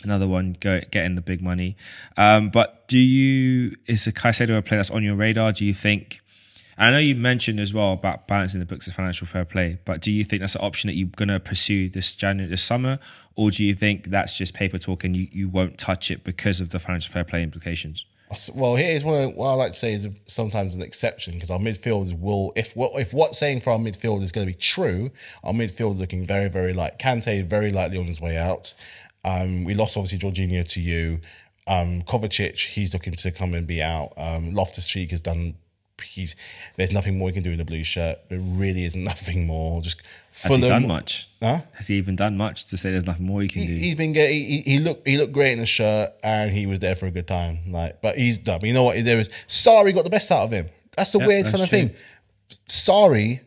[0.03, 1.75] Another one go, getting the big money.
[2.17, 5.51] Um, but do you is a Caicedo a player that's on your radar?
[5.51, 6.21] Do you think?
[6.77, 9.99] I know you mentioned as well about balancing the books of financial fair play, but
[9.99, 12.99] do you think that's an option that you're going to pursue this January, this summer,
[13.35, 16.59] or do you think that's just paper talk and you, you won't touch it because
[16.59, 18.05] of the financial fair play implications?
[18.53, 22.19] Well, here's what, what I like to say is sometimes an exception because our midfielders
[22.19, 25.11] will, if what if what's saying for our midfield is going to be true,
[25.43, 28.73] our midfield is looking very, very like Kante, very likely on his way out.
[29.25, 31.19] Um, we lost obviously Jorginho to you.
[31.67, 34.13] Um, Kovacic, he's looking to come and be out.
[34.17, 35.55] Um, Loftus Cheek has done
[36.03, 36.35] he's
[36.75, 38.19] there's nothing more he can do in the blue shirt.
[38.29, 39.81] There really is nothing more.
[39.81, 40.01] Just
[40.43, 41.29] has he done much?
[41.41, 41.61] Huh?
[41.73, 43.75] Has he even done much to say there's nothing more he can he, do?
[43.75, 44.41] He's been getting.
[44.43, 47.11] He, he looked he looked great in the shirt and he was there for a
[47.11, 47.71] good time.
[47.71, 48.61] Like, but he's done.
[48.63, 49.03] You know what?
[49.03, 50.69] There was Sarri got the best out of him.
[50.95, 51.79] That's the weird kind of true.
[51.79, 51.95] thing.
[52.67, 53.41] Sarri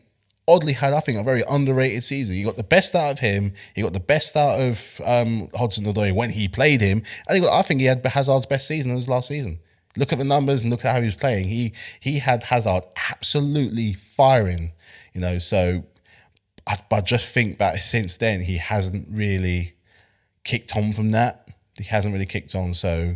[0.51, 2.35] oddly had, I think, a very underrated season.
[2.35, 3.53] He got the best out of him.
[3.75, 7.41] He got the best out of um, Hudson Odoi when he played him, and he
[7.41, 7.57] got.
[7.57, 9.59] I think he had Hazard's best season in his last season.
[9.97, 11.47] Look at the numbers and look at how he was playing.
[11.47, 14.73] He he had Hazard absolutely firing,
[15.13, 15.39] you know.
[15.39, 15.85] So,
[16.67, 19.73] I, I just think that since then he hasn't really
[20.43, 21.49] kicked on from that.
[21.77, 22.73] He hasn't really kicked on.
[22.73, 23.15] So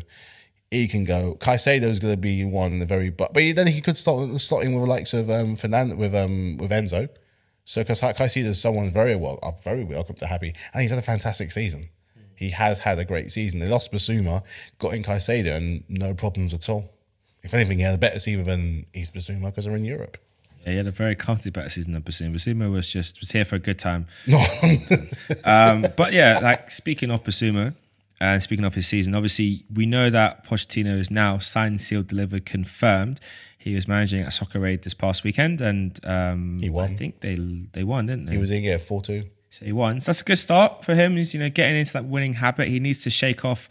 [0.72, 1.38] he can go.
[1.40, 4.30] Caicedo is going to be one in the very but, but then he could start
[4.40, 7.10] starting with the likes of um, Fernando with um with Enzo.
[7.66, 11.00] So because Caicedo is someone very well, uh, very welcome to happy, and he's had
[11.00, 11.90] a fantastic season.
[12.36, 13.60] He has had a great season.
[13.60, 14.44] They lost Bissouma,
[14.78, 16.92] got in Caicedo, and no problems at all.
[17.44, 20.18] If anything, he had a better season than Yves Bissouma because they're in Europe.
[20.64, 22.36] Yeah, he had a very comfortable better season than Bissouma.
[22.36, 24.08] Bissouma was just was here for a good time.
[25.44, 27.76] um, but yeah, like speaking of Bissouma
[28.20, 32.46] and speaking of his season, obviously we know that Pochettino is now signed, sealed, delivered,
[32.46, 33.20] confirmed.
[33.66, 36.92] He was managing a Soccer Aid this past weekend, and um, he won.
[36.92, 37.36] I think they
[37.74, 38.34] they won, didn't they?
[38.34, 39.24] He was in yeah four two.
[39.50, 40.02] So he won.
[40.02, 41.18] So that's a good start for him.
[41.18, 42.68] He's you know getting into that winning habit.
[42.68, 43.68] He needs to shake off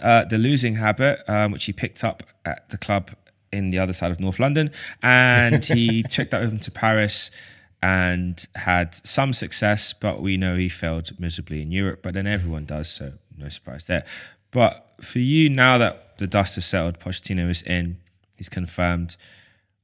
[0.00, 3.10] uh, the losing habit, um, which he picked up at the club
[3.50, 4.70] in the other side of North London,
[5.02, 7.32] and he took that with him to Paris
[7.82, 12.02] and had some success, but we know he failed miserably in Europe.
[12.04, 14.04] But then everyone does, so no surprise there.
[14.52, 17.98] But for you, now that the dust has settled, Pochettino is in,
[18.36, 19.16] he's confirmed.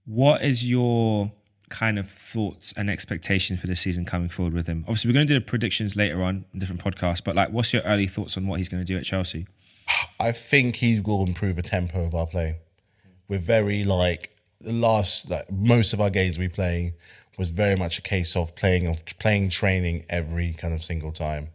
[0.04, 1.32] What is your
[1.68, 4.84] kind of thoughts and expectations for this season coming forward with him?
[4.86, 7.72] Obviously, we're going to do the predictions later on in different podcasts, but like, what's
[7.72, 9.46] your early thoughts on what he's going to do at Chelsea?
[10.18, 12.56] I think he will improve the tempo of our play.
[13.28, 16.94] We're very like the last like most of our games we play
[17.38, 21.48] was very much a case of playing of playing training every kind of single time.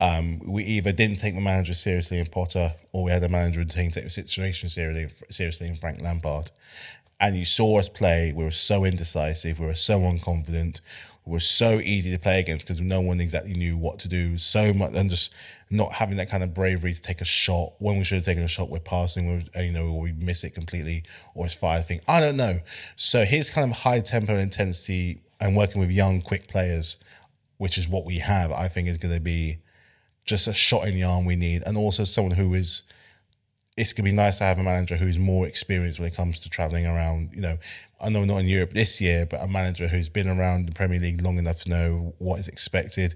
[0.00, 3.60] Um, we either didn't take the manager seriously in Potter, or we had a manager
[3.60, 6.50] who didn't take the situation seriously, seriously in Frank Lampard
[7.20, 8.32] and you saw us play.
[8.32, 9.58] We were so indecisive.
[9.58, 10.80] We were so unconfident.
[11.24, 14.38] We were so easy to play against because no one exactly knew what to do.
[14.38, 15.34] So much, and just
[15.70, 18.42] not having that kind of bravery to take a shot when we should have taken
[18.42, 18.70] a shot.
[18.70, 22.00] We're passing, we're, you know, or we miss it completely, or it's fire thing.
[22.08, 22.60] I don't know.
[22.96, 26.96] So his kind of high tempo intensity and working with young, quick players,
[27.58, 29.58] which is what we have, I think is going to be
[30.28, 32.82] just a shot in the arm we need, and also someone who is
[33.76, 36.50] it's gonna be nice to have a manager who's more experienced when it comes to
[36.50, 37.30] traveling around.
[37.32, 37.58] You know,
[38.00, 40.98] I know not in Europe this year, but a manager who's been around the Premier
[40.98, 43.14] League long enough to know what is expected.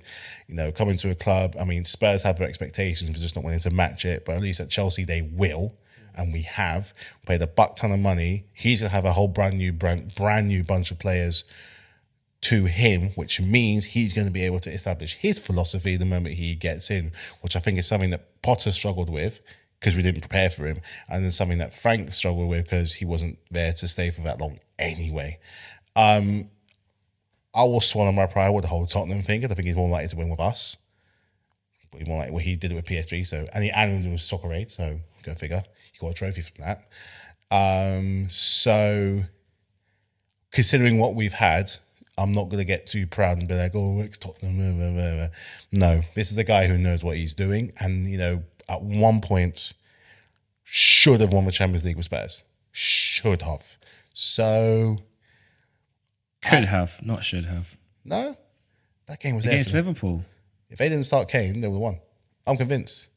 [0.49, 1.57] You know, coming to a club.
[1.61, 4.43] I mean, Spurs have their expectations for just not wanting to match it, but at
[4.43, 5.77] least at Chelsea they will,
[6.15, 6.95] and we have
[7.27, 8.47] paid a buck ton of money.
[8.55, 11.45] He's gonna have a whole brand new brand brand new bunch of players
[12.43, 16.35] to him, which means he's going to be able to establish his philosophy the moment
[16.35, 19.41] he gets in, which I think is something that Potter struggled with
[19.79, 23.05] because we didn't prepare for him, and then something that Frank struggled with because he
[23.05, 25.39] wasn't there to stay for that long anyway.
[25.97, 26.51] Um,
[27.55, 29.41] I will swallow my pride with the whole Tottenham thing.
[29.43, 30.77] 'cause I think he's more likely to win with us.
[31.91, 33.25] But more like what he did it with PSG.
[33.25, 34.71] So and he and it was Soccer Aid.
[34.71, 35.63] So go figure.
[35.93, 36.89] He got a trophy from that.
[37.51, 39.25] Um, so
[40.53, 41.71] considering what we've had,
[42.23, 44.93] I'm not going to get too proud and be like, "Oh, ex Tottenham." blah, blah,
[44.93, 45.29] blah, blah."
[45.73, 49.21] No, this is a guy who knows what he's doing, and you know, at one
[49.21, 49.73] point,
[50.63, 52.43] should have won the Champions League with Spurs.
[52.71, 53.77] Should have.
[54.15, 54.99] So
[56.45, 57.77] Could have, not should have.
[58.05, 58.37] no,
[59.07, 59.47] that game was.
[59.47, 59.85] Against them.
[59.85, 60.25] Liverpool.
[60.71, 62.01] If they didn't start Kane, they would have won.
[62.47, 63.09] I'm convinced.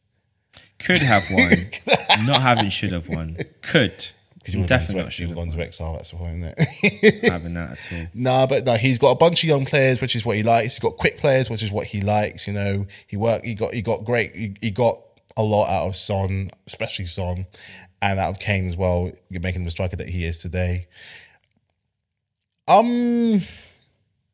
[0.79, 1.49] Could have won.
[2.25, 3.37] not having should have won.
[3.61, 4.07] Could.
[4.45, 5.93] Because would Definitely not have should have gone to exile.
[5.93, 7.31] That's the point, isn't it?
[7.31, 8.05] having that at all.
[8.13, 10.75] Nah, but no, he's got a bunch of young players, which is what he likes.
[10.75, 12.45] He's got quick players, which is what he likes.
[12.45, 13.43] You know, he worked.
[13.43, 13.73] He got.
[13.73, 14.35] He got great.
[14.35, 15.01] He, he got
[15.35, 17.47] a lot out of Son, especially Son,
[18.03, 20.85] and out of Kane as well, making him the striker that he is today.
[22.67, 23.41] Um,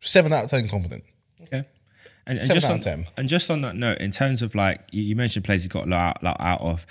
[0.01, 1.05] seven out of ten confident.
[1.43, 1.65] Okay.
[2.27, 3.07] And, and just on, of 10.
[3.15, 5.87] and just on that note, in terms of like you, you mentioned players he got
[5.87, 6.85] a lot out, lot out of,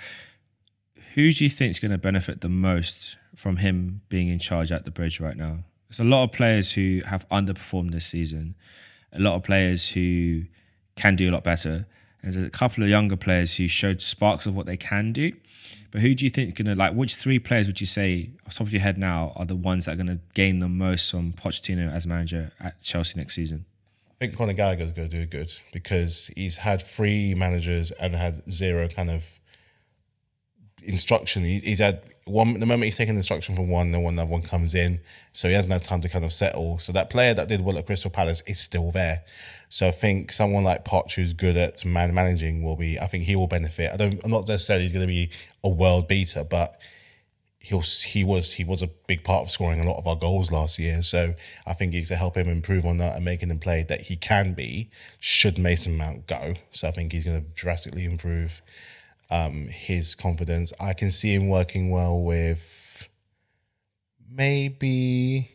[1.13, 4.71] who do you think is going to benefit the most from him being in charge
[4.71, 5.59] at the bridge right now?
[5.89, 8.55] There's a lot of players who have underperformed this season,
[9.11, 10.43] a lot of players who
[10.95, 11.85] can do a lot better.
[12.21, 15.33] And There's a couple of younger players who showed sparks of what they can do.
[15.91, 16.93] But who do you think is going to like?
[16.93, 19.85] Which three players would you say, off top of your head now, are the ones
[19.85, 23.65] that are going to gain the most from Pochettino as manager at Chelsea next season?
[24.09, 28.49] I think Conor Gallagher's going to do good because he's had three managers and had
[28.49, 29.40] zero kind of
[30.83, 31.43] instruction.
[31.43, 34.41] He, he's had one the moment he's taken instruction from one, then one another one
[34.41, 34.99] comes in,
[35.33, 36.79] so he hasn't had time to kind of settle.
[36.79, 39.23] So that player that did well at Crystal Palace is still there.
[39.69, 42.99] So I think someone like Poch, who's good at man managing, will be.
[42.99, 43.91] I think he will benefit.
[43.93, 44.19] I don't.
[44.23, 45.29] I'm not necessarily he's going to be
[45.63, 46.79] a world beater, but
[47.63, 50.51] he'll he was he was a big part of scoring a lot of our goals
[50.51, 51.01] last year.
[51.03, 54.01] So I think he's to help him improve on that and making him play that
[54.01, 54.89] he can be.
[55.19, 58.61] Should Mason Mount go, so I think he's going to drastically improve
[59.31, 60.73] um, his confidence.
[60.79, 63.07] I can see him working well with
[64.29, 65.49] maybe.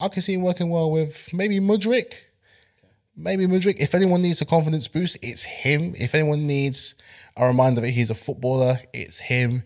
[0.00, 2.14] I can see him working well with maybe Mudryk.
[3.16, 3.76] Maybe Mudryk.
[3.78, 5.94] If anyone needs a confidence boost, it's him.
[5.96, 6.96] If anyone needs
[7.36, 9.62] a reminder that he's a footballer, it's him.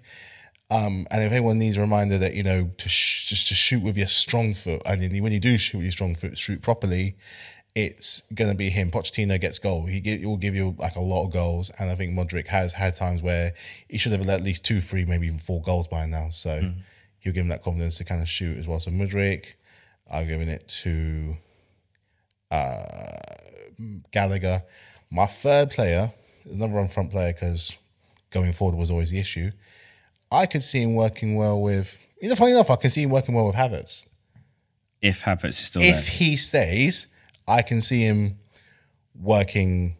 [0.70, 3.82] Um, and if anyone needs a reminder that you know to sh- just to shoot
[3.82, 6.60] with your strong foot, and then when you do shoot with your strong foot, shoot
[6.60, 7.16] properly,
[7.86, 8.90] it's gonna be him.
[8.90, 9.86] Pochettino gets goal.
[9.86, 12.72] He, he will give you like a lot of goals, and I think Mudryk has
[12.72, 13.52] had times where
[13.88, 16.30] he should have at least two, three, maybe even four goals by now.
[16.30, 16.72] So
[17.20, 18.78] he'll give him that confidence to kind of shoot as well.
[18.80, 19.54] So Mudryk,
[20.10, 21.36] I'm giving it to
[22.50, 22.82] uh,
[24.10, 24.62] Gallagher.
[25.10, 26.12] My third player,
[26.50, 27.76] another run front player, because
[28.30, 29.50] going forward was always the issue.
[30.30, 31.98] I could see him working well with.
[32.20, 34.06] You know, funny enough, I can see him working well with Havertz.
[35.00, 36.02] If Havertz is still If there.
[36.02, 37.06] he stays,
[37.48, 38.38] I can see him
[39.18, 39.96] working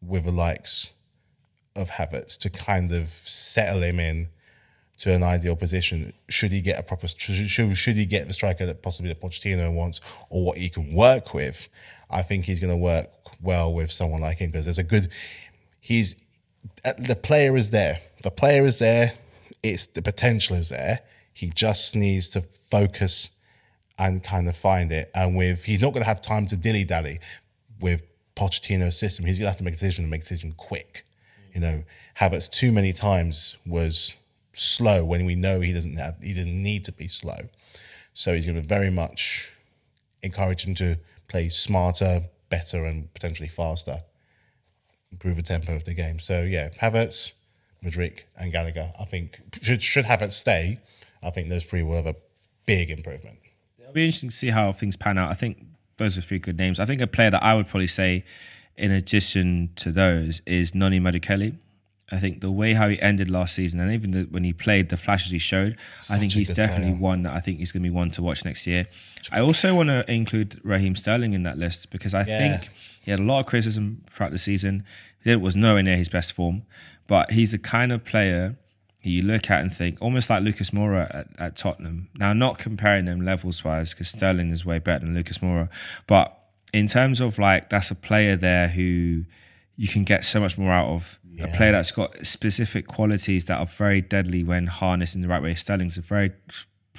[0.00, 0.92] with the likes
[1.76, 4.28] of Havertz to kind of settle him in
[4.98, 6.12] to an ideal position.
[6.28, 9.72] Should he get a proper, should, should, he get the striker that possibly that Pochettino
[9.72, 11.68] wants or what he can work with?
[12.10, 13.08] I think he's going to work
[13.42, 15.10] well with someone like him because there's a good,
[15.80, 16.16] he's,
[16.84, 18.00] uh, the player is there.
[18.22, 19.12] The player is there.
[19.62, 21.00] It's the potential is there.
[21.32, 23.30] He just needs to focus
[24.00, 25.10] and kind of find it.
[25.14, 27.20] And with he's not going to have time to dilly dally
[27.80, 28.02] with
[28.34, 29.26] Pochettino's system.
[29.26, 31.04] He's going to have to make a decision and make a decision quick.
[31.54, 31.84] You know,
[32.18, 34.16] Havertz too many times was
[34.54, 37.38] slow when we know he doesn't have he didn't need to be slow.
[38.14, 39.52] So he's going to very much
[40.22, 40.96] encourage him to
[41.28, 44.02] play smarter, better, and potentially faster,
[45.12, 46.18] improve the tempo of the game.
[46.18, 47.32] So yeah, Havertz,
[47.84, 48.92] Mudryk, and Gallagher.
[48.98, 50.80] I think should should Havertz stay.
[51.22, 52.16] I think those three will have a
[52.64, 53.40] big improvement.
[53.90, 55.30] It'll be interesting to see how things pan out.
[55.30, 55.64] I think
[55.96, 56.78] those are three good names.
[56.80, 58.24] I think a player that I would probably say,
[58.76, 61.56] in addition to those, is Noni Madueke.
[62.12, 64.88] I think the way how he ended last season, and even the, when he played,
[64.88, 65.76] the flashes he showed,
[66.10, 67.00] I think he's definitely player.
[67.00, 68.86] one that I think he's going to be one to watch next year.
[69.30, 72.38] I also want to include Raheem Sterling in that list because I Yeah.
[72.38, 72.68] think
[73.00, 74.84] he had a lot of criticism throughout the season.
[75.22, 76.62] He was nowhere near his best form,
[77.06, 78.56] but he's the kind of player
[79.02, 82.08] you look at and think almost like Lucas Moura at, at Tottenham.
[82.14, 85.68] Now, not comparing them levels wise because Sterling is way better than Lucas Moura,
[86.06, 86.36] but
[86.72, 89.24] in terms of like that's a player there who
[89.76, 91.18] you can get so much more out of.
[91.42, 95.42] A player that's got specific qualities that are very deadly when harnessed in the right
[95.42, 95.54] way.
[95.54, 96.32] Sterling's a very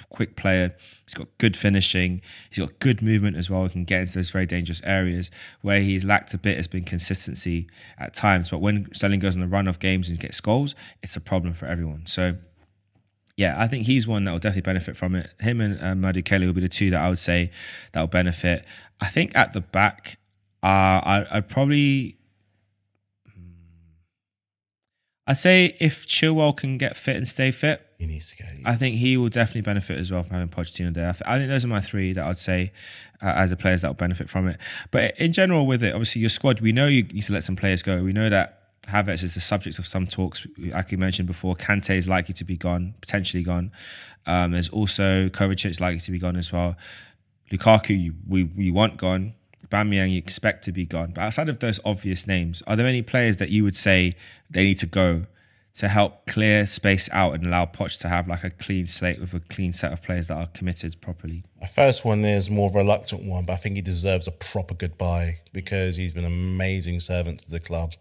[0.09, 0.75] quick player.
[1.05, 2.21] He's got good finishing.
[2.49, 3.63] He's got good movement as well.
[3.63, 5.31] He can get into those very dangerous areas.
[5.61, 8.49] Where he's lacked a bit has been consistency at times.
[8.49, 11.53] But when Sterling goes on the run of games and gets goals, it's a problem
[11.53, 12.05] for everyone.
[12.05, 12.37] So
[13.37, 15.31] yeah, I think he's one that will definitely benefit from it.
[15.39, 17.51] Him and Madueke will be the two that I would say
[17.91, 18.65] that will benefit.
[18.99, 20.19] I think at the back,
[20.63, 22.17] uh, I, I'd probably.
[25.25, 28.47] I'd say if Chilwell can get fit and stay fit, He needs to get.
[28.65, 31.09] I think he will definitely benefit as well from having Pochettino there.
[31.09, 32.71] I, th- I think those are my three that I'd say
[33.21, 34.59] uh, as the players that will benefit from it.
[34.89, 37.55] But in general, with it, obviously your squad, we know you need to let some
[37.55, 38.01] players go.
[38.01, 40.47] We know that Havertz is the subject of some talks.
[40.57, 43.71] Like we mentioned before, Kante is likely to be gone, potentially gone.
[44.25, 46.77] Um, there's also Kovacic likely to be gone as well.
[47.51, 49.35] Lukaku, you, we we want gone.
[49.67, 51.11] Aubameyang, you expect to be gone.
[51.13, 54.15] But outside of those obvious names, are there any players that you would say
[54.49, 55.27] they need to go
[55.73, 59.33] to help clear space out and allow Poch to have like a clean slate with
[59.33, 61.43] a clean set of players that are committed properly?
[61.59, 64.31] My first one is more of a reluctant one, but I think he deserves a
[64.31, 67.93] proper goodbye because he's been an amazing servant to the club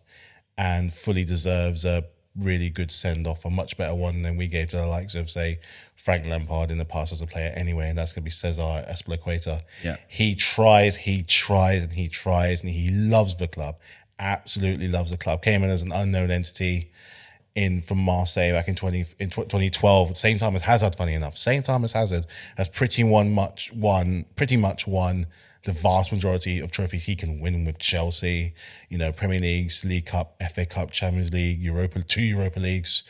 [0.59, 2.05] and fully deserves a
[2.37, 5.31] really good send off, a much better one than we gave to the likes of,
[5.31, 5.59] say,
[5.97, 8.63] Frank Lampard in the past as a player anyway, and that's going to be Cesar
[8.63, 9.61] Azpilicueta.
[9.83, 9.97] Yeah.
[10.09, 13.79] He tries, he tries, and he tries, and he loves the club,
[14.19, 15.43] absolutely loves the club.
[15.43, 16.91] Came in as an unknown entity
[17.55, 21.37] in from Marseille back in 20 in tw- 2012 same time as Hazard funny enough.
[21.37, 22.27] Same time as Hazard
[22.57, 25.27] has pretty much won pretty much won
[25.65, 28.55] the vast majority of trophies he can win with Chelsea.
[28.89, 33.03] You know Premier Leagues League Cup FA Cup Champions League Europa two Europa Leagues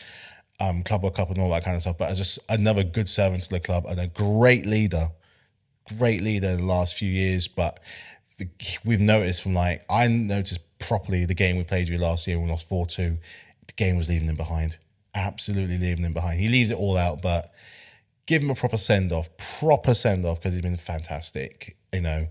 [0.59, 1.99] um Club World Cup and all that kind of stuff.
[1.99, 5.09] But just another good servant to the club and a great leader.
[5.99, 7.81] Great leader in the last few years, but
[8.85, 12.49] we've noticed from like I noticed properly the game we played you last year we
[12.49, 13.19] lost four two.
[13.71, 14.79] The game was leaving him behind,
[15.15, 16.41] absolutely leaving him behind.
[16.41, 17.53] He leaves it all out, but
[18.27, 21.77] give him a proper send off, proper send off because he's been fantastic.
[21.93, 22.27] You know,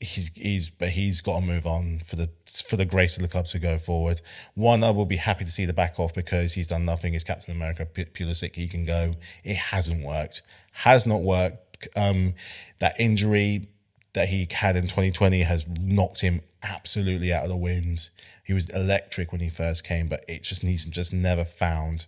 [0.00, 2.30] he's he's but he's got to move on for the
[2.66, 4.22] for the grace of the club to go forward.
[4.54, 7.12] One, I will be happy to see the back off because he's done nothing.
[7.12, 8.56] He's Captain America, P- Pulisic.
[8.56, 9.16] He can go.
[9.44, 10.40] It hasn't worked.
[10.72, 11.88] Has not worked.
[11.94, 12.34] Um,
[12.78, 13.68] that injury
[14.14, 18.10] that he had in 2020 has knocked him absolutely out of the wind.
[18.44, 22.06] He was electric when he first came, but it just needs just never found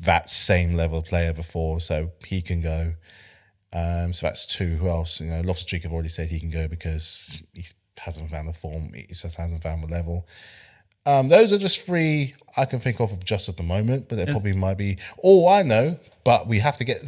[0.00, 1.80] that same level of player before.
[1.80, 2.94] So he can go.
[3.72, 4.76] Um, so that's two.
[4.76, 5.20] Who else?
[5.20, 7.64] You know, Loftus Cheek have already said he can go because he
[7.98, 8.92] hasn't found the form.
[8.94, 10.26] He just hasn't found the level.
[11.06, 14.26] Um, those are just three I can think of, just at the moment, but there
[14.26, 14.98] probably might be.
[15.22, 17.02] Oh, I know, but we have to get.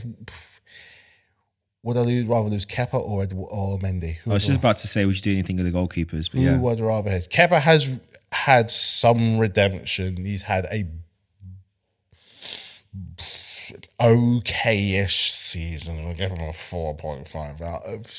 [1.82, 4.16] Would I lose, rather lose Kepa or or Mendy?
[4.16, 6.30] Who I was just about to say, would you do anything with the goalkeepers?
[6.30, 7.28] But who yeah, would I rather have?
[7.30, 7.98] Kepa has
[8.32, 10.24] had some redemption.
[10.24, 10.86] He's had a
[14.00, 16.04] okay-ish season.
[16.04, 18.12] We'll give him a four point five out of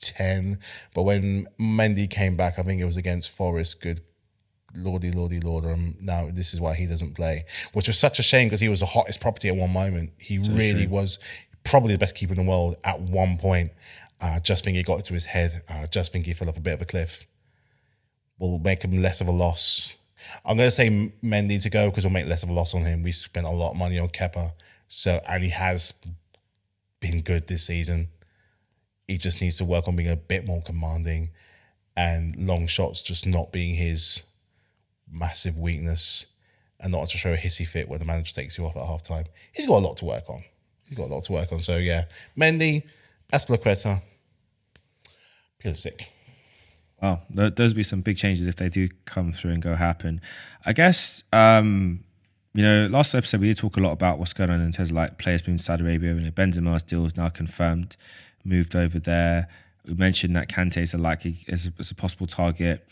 [0.00, 0.58] ten.
[0.94, 3.80] But when Mendy came back, I think it was against Forest.
[3.82, 4.00] Good
[4.74, 5.66] lordy, lordy, lord.
[5.66, 7.44] Um, now this is why he doesn't play,
[7.74, 10.12] which was such a shame because he was the hottest property at one moment.
[10.18, 11.18] He really was
[11.64, 13.72] probably the best keeper in the world at one point.
[14.20, 15.62] I just think he got into his head.
[15.68, 17.26] I just think he fell off a bit of a cliff.
[18.38, 19.96] Will make him less of a loss.
[20.44, 20.88] I'm going to say
[21.22, 23.02] Mendy to go because we'll make less of a loss on him.
[23.02, 24.52] We spent a lot of money on Kepa,
[24.88, 25.94] so and he has
[27.00, 28.08] been good this season.
[29.08, 31.30] He just needs to work on being a bit more commanding,
[31.96, 34.22] and long shots just not being his
[35.10, 36.26] massive weakness,
[36.80, 39.02] and not to show a hissy fit where the manager takes you off at half
[39.02, 39.24] time.
[39.52, 40.44] He's got a lot to work on.
[40.92, 41.60] He's got a lot to work on.
[41.60, 42.04] So yeah,
[42.38, 42.82] Mendy,
[43.32, 44.02] Azpilicueta,
[45.64, 46.08] Pulisic.
[47.00, 50.20] Wow, those would be some big changes if they do come through and go happen.
[50.66, 52.04] I guess, um,
[52.52, 54.90] you know, last episode we did talk a lot about what's going on in terms
[54.90, 56.12] of like players to Saudi Arabia.
[56.12, 57.96] You know, Benzema's deal is now confirmed,
[58.44, 59.48] moved over there.
[59.86, 62.86] We mentioned that Kante is a likely is a, is a possible target.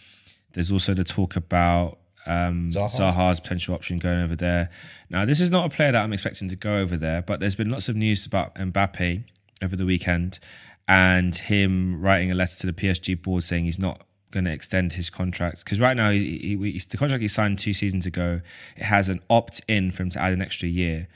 [0.53, 1.99] There's also the talk about
[2.31, 3.15] um, Zaha.
[3.15, 4.71] Zaha's potential option going over there.
[5.09, 7.57] Now, this is not a player that I'm expecting to go over there, but there's
[7.57, 9.25] been lots of news about Mbappe
[9.63, 10.39] over the weekend
[10.87, 14.93] and him writing a letter to the PSG board saying he's not going to extend
[14.93, 18.41] his contract because right now he, he, the contract he signed two seasons ago
[18.77, 21.09] it has an opt in for him to add an extra year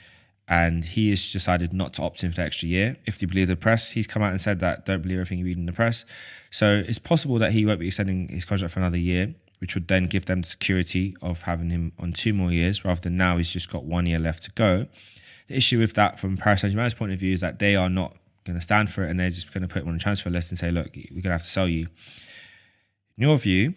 [0.49, 2.97] and he has decided not to opt in for the extra year.
[3.07, 5.45] If you believe the press, he's come out and said that don't believe everything you
[5.45, 6.05] read in the press.
[6.51, 9.35] So it's possible that he won't be extending his contract for another year,
[9.65, 13.01] which would then give them the security of having him on two more years rather
[13.01, 14.87] than now he's just got one year left to go.
[15.49, 17.89] The issue with that from Paris Saint Germain's point of view is that they are
[17.89, 19.99] not going to stand for it and they're just going to put him on a
[19.99, 21.87] transfer list and say, look, we're going to have to sell you.
[23.17, 23.73] In your view,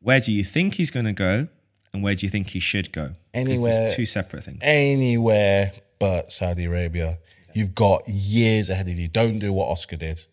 [0.00, 1.48] where do you think he's going to go
[1.92, 3.16] and where do you think he should go?
[3.34, 4.60] Anywhere- two separate things.
[4.62, 7.18] anywhere but Saudi Arabia.
[7.54, 9.08] You've got years ahead of you.
[9.08, 10.24] Don't do what Oscar did.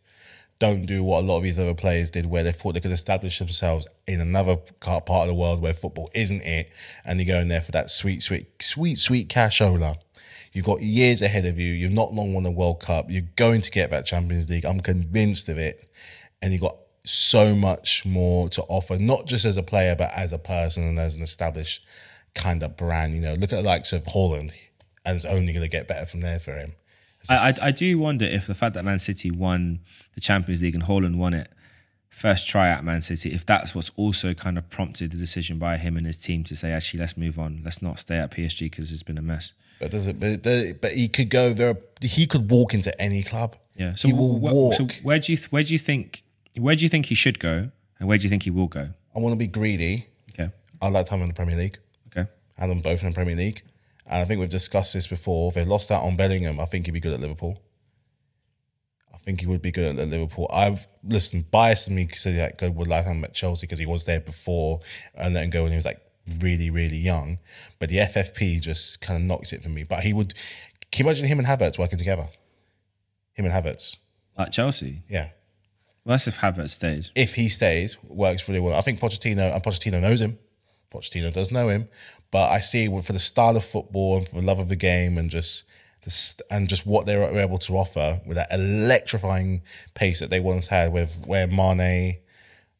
[0.58, 2.92] Don't do what a lot of these other players did, where they thought they could
[2.92, 6.72] establish themselves in another part of the world where football isn't it,
[7.04, 9.98] and they go in there for that sweet, sweet, sweet, sweet cashola.
[10.54, 11.74] You've got years ahead of you.
[11.74, 13.08] You've not long won a World Cup.
[13.10, 14.66] You're going to get that Champions League.
[14.66, 15.86] I'm convinced of it.
[16.42, 20.32] And you've got so much more to offer, not just as a player, but as
[20.32, 21.86] a person and as an established
[22.36, 23.14] kind of brand.
[23.14, 24.54] You know, look at the likes of Haaland,
[25.06, 26.74] and it's only going to get better from there for him.
[27.30, 29.80] I, I, I do wonder if the fact that Man City won
[30.16, 31.50] the Champions League and Haaland won it
[32.10, 35.76] first try at Man City, if that's what's also kind of prompted the decision by
[35.76, 37.62] him and his team to say, actually, let's move on.
[37.66, 39.52] Let's not stay at PSG because it's been a mess.
[39.82, 40.18] But does it?
[40.18, 41.76] But, does it- but he could go there.
[42.02, 43.58] He could walk into any club.
[43.76, 43.96] Yeah.
[43.96, 44.74] So he will wh- walk.
[44.76, 46.24] So where do you th- where do you think
[46.56, 48.92] where do you think he should go and where do you think he will go?
[49.14, 50.08] I want to be greedy.
[50.32, 50.50] Okay.
[50.82, 51.78] I'd like to have him in the Premier League.
[52.16, 52.30] Okay.
[52.58, 53.62] Have them both in the Premier League.
[54.06, 55.50] And I think we've discussed this before.
[55.50, 57.62] If they lost out on Bellingham, I think he'd be good at Liverpool.
[59.26, 60.48] I think he would be good at Liverpool.
[60.54, 64.06] I've listened, biased me because he like, would like him at Chelsea because he was
[64.06, 64.82] there before
[65.16, 66.00] and let him go when he was like
[66.42, 67.40] really, really young.
[67.80, 69.82] But the FFP just kind of knocks it for me.
[69.82, 70.36] But he would.
[70.92, 72.28] Can you imagine him and Havertz working together?
[73.34, 73.98] Him and Havertz.
[74.38, 75.02] At Chelsea.
[75.10, 75.30] Yeah.
[76.04, 77.12] Well, that's if Havertz stays.
[77.16, 78.78] if he stays, works really well.
[78.78, 80.38] I think Pochettino and Pochettino knows him.
[80.94, 81.90] Pochettino does know him,
[82.30, 85.18] but I see for the style of football and for the love of the game
[85.18, 85.64] and just
[86.52, 89.62] and just what they were able to offer with that electrifying
[89.94, 92.18] pace that they once had with where Mane,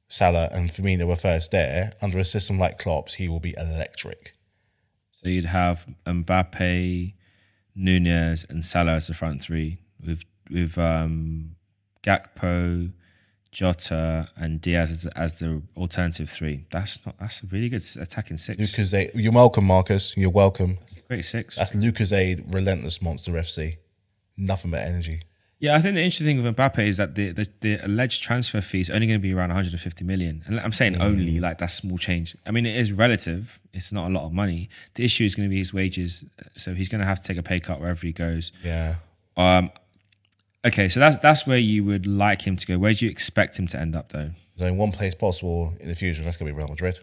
[0.08, 1.94] Salah, and Firmino were first there.
[2.02, 4.36] Under a system like Klopp's, he will be electric.
[5.12, 7.14] So you'd have Mbappe,
[7.76, 11.56] Nunez, and Salah as the front three with with um,
[12.04, 12.92] Gakpo,
[13.56, 16.66] Jota, and Diaz as, as the alternative three.
[16.72, 18.60] That's not that's a really good attacking six.
[18.60, 20.16] Lucas Aid, you're welcome, Marcus.
[20.18, 20.78] You're welcome.
[21.08, 21.56] Great six.
[21.56, 23.78] That's Lucozade, relentless monster FC.
[24.36, 25.22] Nothing but energy.
[25.60, 28.60] Yeah, I think the interesting thing with Mbappe is that the, the, the alleged transfer
[28.60, 30.44] fee is only going to be around 150 million.
[30.46, 32.36] And I'm saying only, like that's small change.
[32.46, 33.62] I mean, it is relative.
[33.72, 34.68] It's not a lot of money.
[34.96, 36.26] The issue is going to be his wages.
[36.58, 38.52] So he's going to have to take a pay cut wherever he goes.
[38.66, 38.96] Yeah.
[39.38, 39.72] Um,
[40.66, 42.78] okay, so that's that's where you would like him to go.
[42.78, 44.32] Where do you expect him to end up, though?
[44.56, 47.00] There's only one place possible in the future, that's going to be Real Madrid.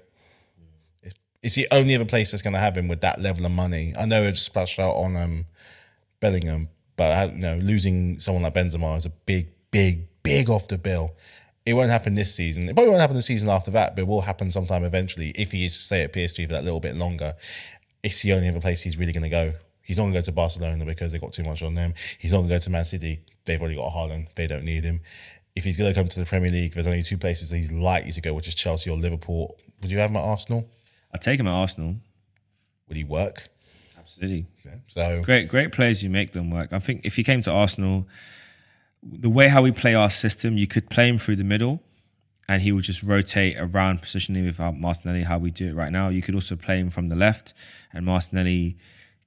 [1.02, 3.52] It's- It's the only other place that's going to have him with that level of
[3.52, 3.92] money.
[3.98, 5.46] I know it's splashed out on um,
[6.20, 10.68] Bellingham, but uh, you know, losing someone like Benzema is a big, big, big off
[10.68, 11.14] the bill.
[11.66, 12.68] It won't happen this season.
[12.68, 15.52] It probably won't happen the season after that, but it will happen sometime eventually if
[15.52, 17.34] he is to stay at PSG for that little bit longer.
[18.02, 19.52] It's the only other place he's really going to go.
[19.82, 21.94] He's not going to go to Barcelona because they've got too much on them.
[22.18, 23.20] He's not going to go to Man City.
[23.44, 24.34] They've already got Haaland.
[24.34, 25.00] They don't need him.
[25.54, 27.72] If he's going to come to the Premier League, there's only two places that he's
[27.72, 29.56] likely to go, which is Chelsea or Liverpool.
[29.82, 30.68] Would you have him at Arsenal?
[31.12, 31.96] I'd take him at Arsenal.
[32.88, 33.48] Would he work?
[33.98, 34.46] Absolutely.
[34.64, 34.76] Yeah.
[34.86, 36.02] So Great, great players.
[36.02, 36.72] You make them work.
[36.72, 38.06] I think if he came to Arsenal,
[39.02, 41.82] the way how we play our system, you could play him through the middle,
[42.48, 46.08] and he would just rotate around positioning with Martinelli, how we do it right now.
[46.08, 47.52] You could also play him from the left,
[47.92, 48.76] and Martinelli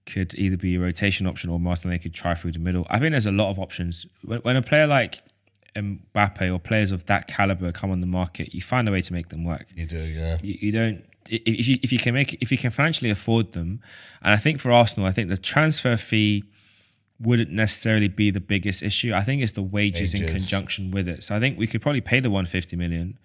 [0.05, 2.85] could either be a rotation option or Martinelli could try through the middle.
[2.89, 4.05] I think there's a lot of options.
[4.23, 5.19] When, when a player like
[5.75, 9.13] Mbappe or players of that caliber come on the market, you find a way to
[9.13, 10.37] make them work you do, yeah.
[10.41, 13.81] you, you don't if you if you can make if you can financially afford them,
[14.21, 16.43] and I think for Arsenal, I think the transfer fee
[17.19, 19.13] wouldn't necessarily be the biggest issue.
[19.13, 21.23] I think it's the wages, in conjunction with it.
[21.23, 23.17] So I think we could probably pay the 150 million.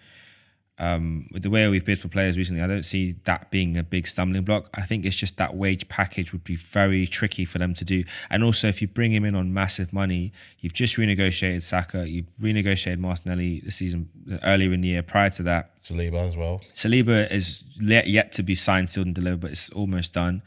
[0.80, 3.82] Um, with the way we've bid for players recently, I don't see that being a
[3.82, 4.70] big stumbling block.
[4.72, 8.04] I think it's just that wage package would be very tricky for them to do.
[8.30, 12.30] And also, if you bring him in on massive money, you've just renegotiated Saka, you've
[12.40, 14.08] renegotiated Martinelli the season
[14.42, 15.02] earlier in the year.
[15.02, 16.62] Prior to that, Saliba as well.
[16.72, 20.40] Saliba is yet yet to be signed, sealed, and delivered, but it's almost done.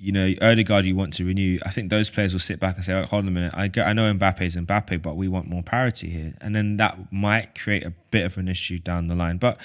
[0.00, 1.58] You know, Odegaard, you want to renew.
[1.66, 3.52] I think those players will sit back and say, oh, "Hold on a minute.
[3.54, 6.76] I, go, I know Mbappe is Mbappe, but we want more parity here." And then
[6.76, 9.38] that might create a bit of an issue down the line.
[9.38, 9.60] But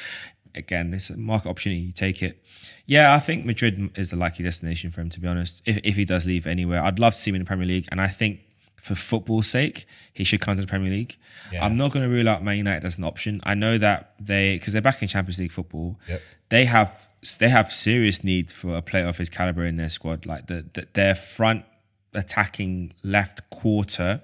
[0.56, 1.82] again, it's a market opportunity.
[1.82, 2.44] You take it.
[2.86, 5.10] Yeah, I think Madrid is a likely destination for him.
[5.10, 7.42] To be honest, if if he does leave anywhere, I'd love to see him in
[7.42, 8.40] the Premier League, and I think
[8.84, 11.16] for football's sake, he should come to the Premier League.
[11.54, 11.64] Yeah.
[11.64, 13.40] I'm not going to rule out Man United as an option.
[13.46, 15.98] I know that they because they're back in Champions League football.
[16.10, 16.22] Yep.
[16.50, 17.08] They have
[17.40, 20.26] they have serious need for a player of his caliber in their squad.
[20.26, 21.66] Like the, the their front
[22.14, 24.22] attacking left quarter.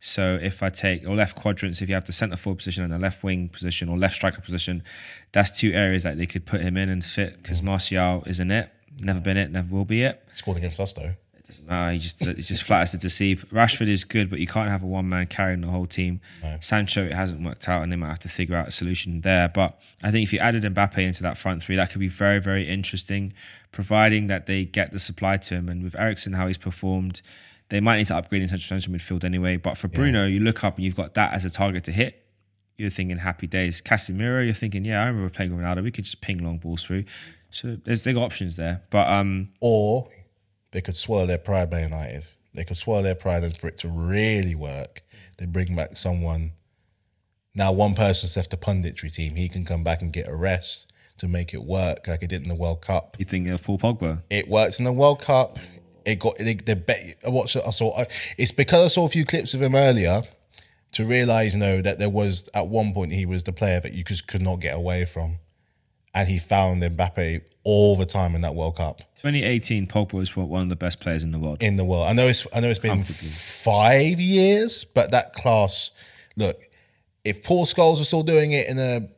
[0.00, 2.92] So if I take or left quadrants, if you have the centre forward position and
[2.92, 4.82] the left wing position or left striker position,
[5.32, 7.64] that's two areas that they could put him in and fit because mm.
[7.64, 8.70] Martial isn't it.
[8.98, 10.22] Never been it, never will be it.
[10.34, 11.14] Scored against us though.
[11.46, 11.92] Doesn't matter.
[11.92, 13.44] He just it's just flat as to deceive.
[13.50, 16.20] Rashford is good, but you can't have a one man carrying the whole team.
[16.60, 19.48] Sancho, it hasn't worked out, and they might have to figure out a solution there.
[19.48, 22.40] But I think if you added Mbappe into that front three, that could be very,
[22.40, 23.32] very interesting,
[23.70, 25.68] providing that they get the supply to him.
[25.68, 27.22] And with Eriksen, how he's performed,
[27.68, 29.56] they might need to upgrade in central central midfield anyway.
[29.56, 32.24] But for Bruno, you look up and you've got that as a target to hit.
[32.76, 33.80] You're thinking happy days.
[33.80, 35.82] Casemiro, you're thinking, yeah, I remember playing with Ronaldo.
[35.82, 37.04] We could just ping long balls through.
[37.50, 38.82] So there's they got options there.
[38.90, 40.08] But um, Or
[40.76, 42.26] they could swallow their pride by United.
[42.52, 45.02] They could swallow their pride, and for it to really work,
[45.38, 46.52] they bring back someone.
[47.54, 49.36] Now one person's left the punditry team.
[49.36, 52.42] He can come back and get a rest to make it work, like it did
[52.42, 53.16] in the World Cup.
[53.18, 54.20] You think of Paul Pogba?
[54.28, 55.58] It works in the World Cup.
[56.04, 57.16] It got the the bet.
[57.26, 57.56] I watched.
[57.56, 58.04] I saw.
[58.36, 60.24] It's because I saw a few clips of him earlier
[60.92, 63.94] to realize, you know, that there was at one point he was the player that
[63.94, 65.38] you just could not get away from,
[66.16, 70.62] and he found Mbappe all the time in that World Cup 2018, Pogba was one
[70.62, 71.62] of the best players in the world.
[71.62, 72.08] in the world.
[72.08, 75.90] I know it's I know it's been five years, but that class.
[76.36, 76.60] Look,
[77.24, 79.08] if Paul Scholes was still doing it in a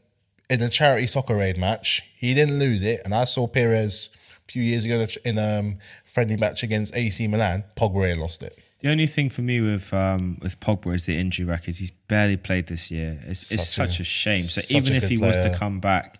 [0.51, 4.09] in a charity soccer aid match, he didn't lose it, and I saw Perez
[4.49, 7.65] a few years ago in a um, friendly match against AC Milan.
[7.77, 8.59] Pogba lost it.
[8.81, 11.79] The only thing for me with um, with Pogba is the injury records.
[11.79, 13.21] He's barely played this year.
[13.27, 14.43] It's it's Such a- a shame.
[14.43, 16.19] So such even if he was to come back,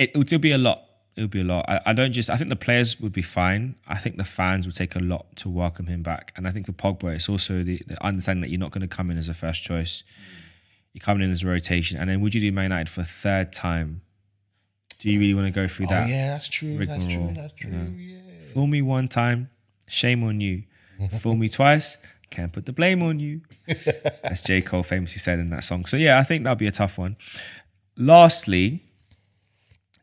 [0.00, 0.84] it would still be a lot.
[1.16, 1.64] It would be a lot.
[1.68, 2.30] I, I don't just.
[2.30, 3.74] I think the players would be fine.
[3.86, 6.32] I think the fans would take a lot to welcome him back.
[6.36, 8.96] And I think for Pogba, it's also the, the understanding that you're not going to
[8.96, 10.02] come in as a first choice.
[10.92, 13.04] You're coming in as a rotation, and then would you do Man United for a
[13.04, 14.00] third time?
[14.98, 16.08] Do you really want to go through Oh that?
[16.08, 16.84] yeah, that's true.
[16.84, 17.32] That's true.
[17.34, 17.70] That's true.
[17.72, 18.18] Yeah.
[18.52, 19.50] Fool me one time,
[19.88, 20.64] shame on you.
[21.20, 21.96] Fool me twice,
[22.30, 23.40] can't put the blame on you.
[24.24, 24.60] As J.
[24.62, 25.84] Cole famously said in that song.
[25.86, 27.16] So yeah, I think that'll be a tough one.
[27.96, 28.82] Lastly,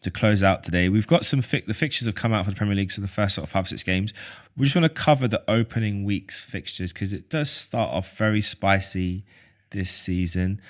[0.01, 2.57] to close out today, we've got some fi- the fixtures have come out for the
[2.57, 4.13] Premier League, so the first sort of five six games.
[4.55, 8.41] We just want to cover the opening week's fixtures because it does start off very
[8.41, 9.23] spicy
[9.71, 10.61] this season.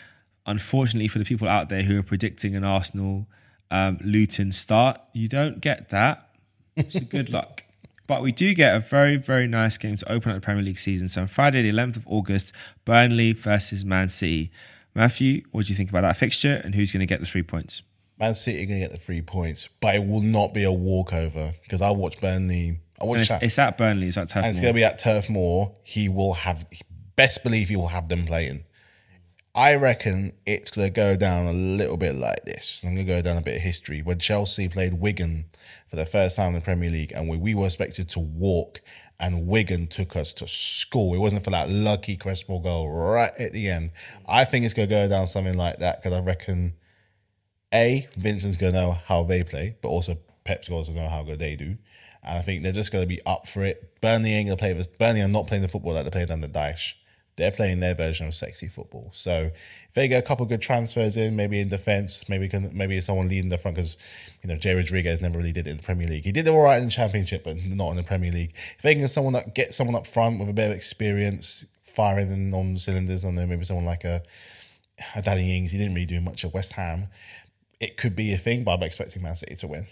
[0.45, 3.28] Unfortunately, for the people out there who are predicting an Arsenal
[3.69, 6.30] um, Luton start, you don't get that.
[6.89, 7.63] So good luck.
[8.07, 10.80] But we do get a very, very nice game to open up the Premier League
[10.80, 11.09] season.
[11.09, 12.53] So on Friday, the 11th of August,
[12.86, 14.49] Burnley versus Man City.
[14.95, 17.43] Matthew, what do you think about that fixture and who's going to get the three
[17.43, 17.82] points?
[18.20, 21.53] Man City are gonna get the three points, but it will not be a walkover
[21.63, 22.80] because I watched Burnley.
[22.99, 24.70] I And watched it's, that, it's at Burnley, it's at Turf and it's Moor.
[24.70, 25.76] gonna be at Turf Moor.
[25.84, 26.65] He will have
[27.15, 28.63] best believe he will have them playing.
[29.53, 32.84] I reckon it's gonna go down a little bit like this.
[32.84, 35.45] I'm gonna go down a bit of history when Chelsea played Wigan
[35.89, 38.82] for the first time in the Premier League, and we, we were expected to walk,
[39.20, 41.13] and Wigan took us to school.
[41.15, 43.91] It wasn't for that lucky Crespo goal right at the end.
[44.28, 46.74] I think it's gonna go down something like that because I reckon.
[47.74, 51.39] A, Vincent's gonna know how they play, but also Pep's going to know how good
[51.39, 51.78] they do.
[52.24, 53.99] And I think they're just gonna be up for it.
[54.01, 54.88] Burnley ain't gonna play this.
[54.88, 56.93] Burnley are not playing the football that they played under Dyche.
[57.36, 59.11] They're playing their version of sexy football.
[59.13, 59.51] So
[59.89, 63.28] if they get a couple good transfers in, maybe in defense, maybe can maybe someone
[63.28, 63.97] leading the front because
[64.41, 66.24] you know Jay Rodriguez never really did it in the Premier League.
[66.24, 68.53] He did it all right in the Championship, but not in the Premier League.
[68.78, 71.65] If they can get someone that get someone up front with a bit of experience,
[71.84, 74.24] firing on cylinders on there, maybe someone like a
[75.15, 77.07] a Danny Ings, he didn't really do much at West Ham.
[77.80, 79.88] It could be a thing, but I'm expecting Man City to win.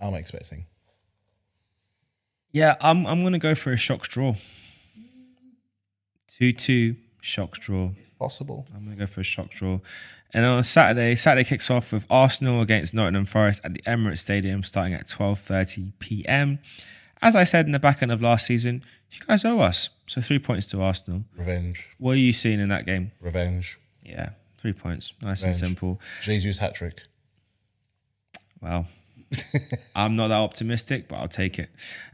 [0.00, 0.66] I'm expecting.
[2.52, 4.34] Yeah, I'm I'm gonna go for a shock draw.
[6.28, 7.90] Two two shock draw.
[8.18, 8.66] Possible.
[8.74, 9.80] I'm gonna go for a shock draw.
[10.32, 14.62] And on Saturday, Saturday kicks off with Arsenal against Nottingham Forest at the Emirates Stadium,
[14.62, 16.60] starting at 12:30 p.m.
[17.22, 19.90] As I said in the back end of last season, you guys owe us.
[20.06, 21.24] So three points to Arsenal.
[21.36, 21.88] Revenge.
[21.98, 23.12] What are you seeing in that game?
[23.20, 23.78] Revenge.
[24.02, 24.30] Yeah,
[24.60, 25.12] three points.
[25.22, 26.00] Nice and simple.
[26.22, 27.02] Jesus hat trick.
[28.60, 28.86] Wow.
[29.96, 31.70] I'm not that optimistic, but I'll take it.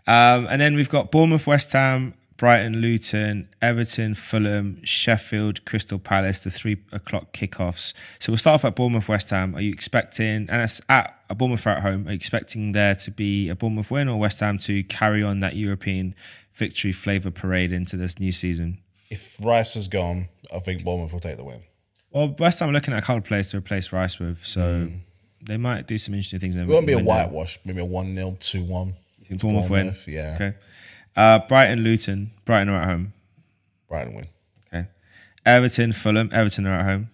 [0.06, 6.44] Um, and then we've got Bournemouth, West Ham, Brighton, Luton, Everton, Fulham, Sheffield, Crystal Palace,
[6.44, 7.94] the three o'clock kickoffs.
[8.18, 9.54] So we'll start off at Bournemouth, West Ham.
[9.56, 13.10] Are you expecting, and it's at a Bournemouth at home, are you expecting there to
[13.10, 16.14] be a Bournemouth win or West Ham to carry on that European
[16.52, 18.78] victory flavour parade into this new season?
[19.08, 21.62] If Rice is gone, I think Bournemouth will take the win.
[22.16, 24.88] Well, West Ham are looking at a couple of players to replace Rice with, so
[25.44, 26.56] they might do some interesting things.
[26.56, 27.58] It won't be a whitewash.
[27.66, 28.94] Maybe a 1 0, 2 1.
[29.38, 29.94] Bournemouth win.
[30.06, 30.32] Yeah.
[30.36, 30.54] Okay.
[31.14, 32.30] Uh, Brighton, Luton.
[32.46, 33.12] Brighton are at home.
[33.86, 34.28] Brighton win.
[34.72, 34.88] Okay.
[35.44, 36.30] Everton, Fulham.
[36.32, 37.10] Everton are at home.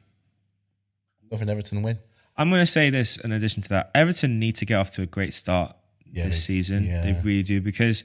[1.32, 1.98] Nothing Everton win.
[2.36, 3.90] I'm going to say this in addition to that.
[3.96, 5.74] Everton need to get off to a great start
[6.12, 6.84] Yeah, this they- season.
[6.86, 7.02] yeah.
[7.02, 8.04] They really do because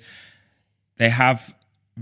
[0.98, 1.54] they have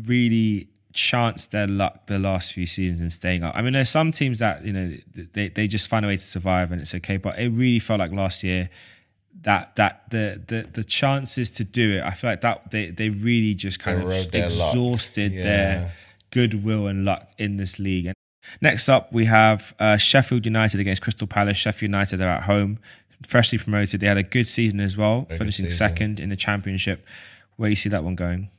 [0.06, 3.54] really chanced their luck the last few seasons in staying up.
[3.56, 4.96] I mean, there's some teams that, you know,
[5.34, 7.18] they, they just find a way to survive and it's okay.
[7.18, 8.70] But it really felt like last year
[9.44, 13.10] that that the the the chances to do it, I feel like that they they
[13.10, 15.44] really just kind They of their exhausted Yeah.
[15.44, 15.94] their
[16.32, 18.08] goodwill and luck in this league.
[18.08, 18.16] And
[18.62, 21.58] next up, we have uh, Sheffield United against Crystal Palace.
[21.58, 22.80] Sheffield United are at home,
[23.26, 24.00] freshly promoted.
[24.00, 27.06] They had a good season as well, good finishing second in the championship.
[27.58, 28.50] Where you see that one going?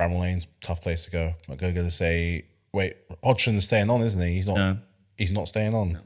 [0.00, 1.34] Bramall Lane's tough place to go.
[1.48, 4.34] I'm going to say, wait, Hodgson's staying on, isn't he?
[4.34, 4.56] He's not.
[4.56, 4.78] No.
[5.18, 6.00] He's not staying on.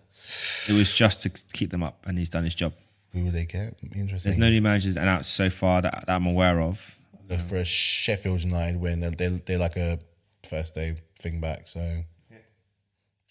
[0.68, 2.72] It was just to keep them up, and he's done his job.
[3.12, 3.78] Who will they get?
[3.94, 4.30] Interesting.
[4.30, 6.98] There's no new managers announced so far that, that I'm aware of.
[7.28, 10.00] Go For a Sheffield United win, they're, they're, they're like a
[10.44, 11.68] first day thing back.
[11.68, 12.02] So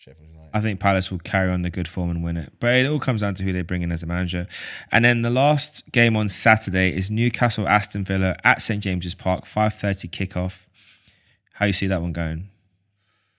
[0.04, 0.50] Sheffield United.
[0.54, 2.52] I think Palace will carry on the good form and win it.
[2.60, 4.48] But it all comes down to who they bring in as a manager.
[4.92, 9.46] And then the last game on Saturday is Newcastle Aston Villa at St James's Park,
[9.46, 10.66] 5:30 kickoff.
[11.54, 12.50] How you see that one going?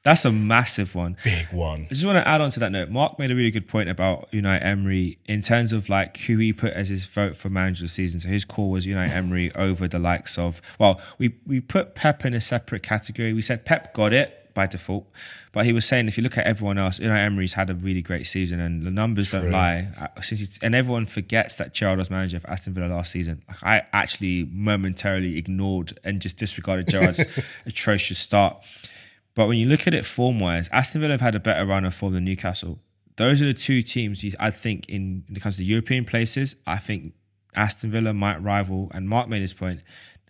[0.04, 1.16] That's a massive one.
[1.24, 1.86] Big one.
[1.90, 2.90] I just want to add on to that note.
[2.90, 6.52] Mark made a really good point about Unai Emery in terms of like who he
[6.52, 8.20] put as his vote for manager of the season.
[8.20, 12.24] So his call was Unai Emery over the likes of well, we we put Pep
[12.24, 13.34] in a separate category.
[13.34, 15.06] We said Pep got it by default,
[15.52, 18.02] but he was saying if you look at everyone else, Unai Emery's had a really
[18.02, 19.88] great season and the numbers don't lie.
[19.98, 23.42] Uh, Since he's, and everyone forgets that Gerrard was manager of Aston Villa last season.
[23.48, 27.24] Like I actually momentarily ignored and just disregarded Gerrard's
[27.66, 28.56] atrocious start.
[29.34, 31.84] But when you look at it form wise, Aston Villa have had a better run
[31.84, 32.78] of form than Newcastle.
[33.16, 36.56] Those are the two teams you- I think in when it comes to European places,
[36.66, 37.12] I think
[37.56, 39.80] Aston Villa might rival, and Mark made this point,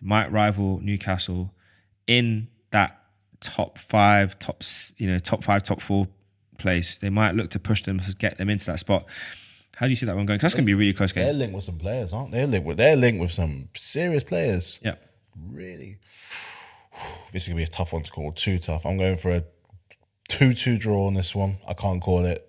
[0.00, 1.54] might rival Newcastle
[2.06, 3.03] in that
[3.44, 4.62] top five, top
[4.96, 6.08] you know, top five, top four
[6.58, 6.98] place.
[6.98, 9.06] They might look to push them to get them into that spot.
[9.76, 10.38] How do you see that one going?
[10.38, 11.24] that's going to be a really close game.
[11.24, 12.38] They're linked with some players, aren't they?
[12.38, 14.80] They're linked with, they're linked with some serious players.
[14.82, 14.94] Yeah.
[15.50, 15.98] Really.
[17.32, 18.30] This is going to be a tough one to call.
[18.30, 18.86] Too tough.
[18.86, 19.42] I'm going for a
[20.28, 21.56] 2 2 draw on this one.
[21.68, 22.48] I can't call it.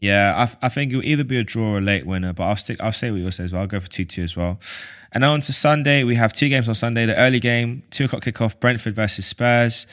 [0.00, 2.56] Yeah, I, I think it'll either be a draw or a late winner, but I'll
[2.56, 2.78] stick.
[2.80, 3.62] I'll say what you say as well.
[3.62, 4.58] I'll go for two two as well.
[5.12, 6.04] And now on to Sunday.
[6.04, 7.04] We have two games on Sunday.
[7.04, 8.58] The early game, two o'clock kickoff.
[8.58, 9.86] Brentford versus Spurs.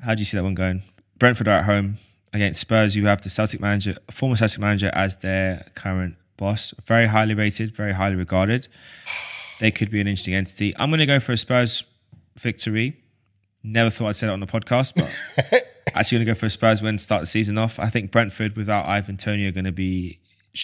[0.00, 0.82] How do you see that one going?
[1.18, 1.98] Brentford are at home
[2.32, 2.96] against Spurs.
[2.96, 6.72] You have the Celtic manager, former Celtic manager, as their current boss.
[6.82, 8.68] Very highly rated, very highly regarded.
[9.58, 10.74] They could be an interesting entity.
[10.78, 11.84] I'm going to go for a Spurs
[12.38, 13.02] victory.
[13.62, 15.62] Never thought I'd say that on the podcast, but
[15.94, 17.78] actually going to go for a Spurs win to start the season off.
[17.78, 20.18] I think Brentford without Ivan Toney are going to be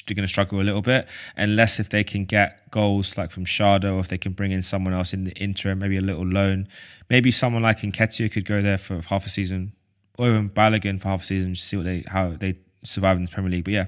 [0.09, 3.85] going to struggle a little bit, unless if they can get goals like from Schade,
[3.85, 6.69] or if they can bring in someone else in the interim, maybe a little loan,
[7.09, 9.73] maybe someone like Nketiah could go there for half a season,
[10.19, 13.25] or even Balogun for half a season, just see what they how they survive in
[13.25, 13.65] the Premier League.
[13.65, 13.87] But yeah,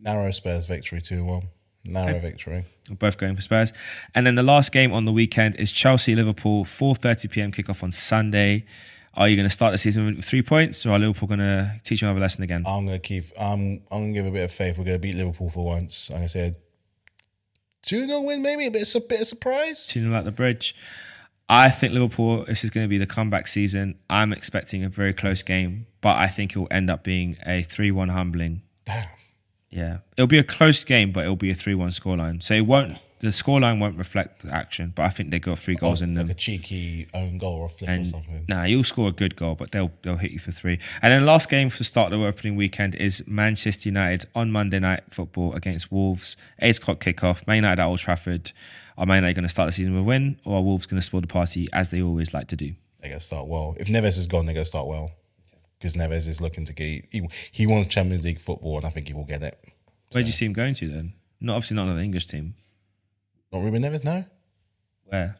[0.00, 1.42] Narrow Spurs victory 2 1.
[1.84, 2.66] Narrow victory.
[2.88, 3.72] we're both going for Spurs.
[4.14, 7.52] And then the last game on the weekend is Chelsea Liverpool, 4:30 p.m.
[7.52, 8.64] kickoff on Sunday.
[9.14, 11.80] Are you going to start the season with three points, or are Liverpool going to
[11.82, 12.62] teach you another lesson again?
[12.66, 13.24] I'm gonna keep.
[13.40, 13.82] I'm.
[13.90, 14.78] I'm gonna give a bit of faith.
[14.78, 16.10] We're gonna beat Liverpool for once.
[16.10, 16.56] Like I said,
[17.82, 18.82] two 0 win maybe a bit.
[18.82, 19.86] It's a bit of surprise.
[19.86, 20.74] 2 0 at the bridge.
[21.48, 23.98] I think Liverpool, this is going to be the comeback season.
[24.10, 27.62] I'm expecting a very close game, but I think it will end up being a
[27.62, 28.62] 3 1 humbling.
[28.84, 29.08] Damn.
[29.70, 29.98] Yeah.
[30.16, 32.42] It'll be a close game, but it'll be a 3 1 scoreline.
[32.42, 35.74] So it won't, the scoreline won't reflect the action, but I think they got three
[35.74, 36.30] goals oh, in like them.
[36.30, 38.44] a cheeky own goal or a flip or something.
[38.48, 40.78] Nah, you'll score a good goal, but they'll they'll hit you for three.
[41.02, 44.26] And then the last game for the start of the opening weekend is Manchester United
[44.34, 46.36] on Monday night football against Wolves.
[46.60, 47.46] Eight o'clock kickoff.
[47.46, 48.52] Man United at Old Trafford.
[48.96, 51.00] Are Man United going to start the season with a win, or are Wolves going
[51.00, 52.74] to spoil the party as they always like to do?
[53.00, 53.76] They're gonna start well.
[53.78, 55.12] If Neves is gone, they're gonna start well.
[55.78, 57.04] Because Neves is looking to get.
[57.10, 59.58] He, he wants Champions League football, and I think he will get it.
[60.12, 61.12] Where do you see him going to then?
[61.40, 62.54] Not obviously not another English team.
[63.52, 64.24] Not Ruben Neves, no.
[65.04, 65.36] Where?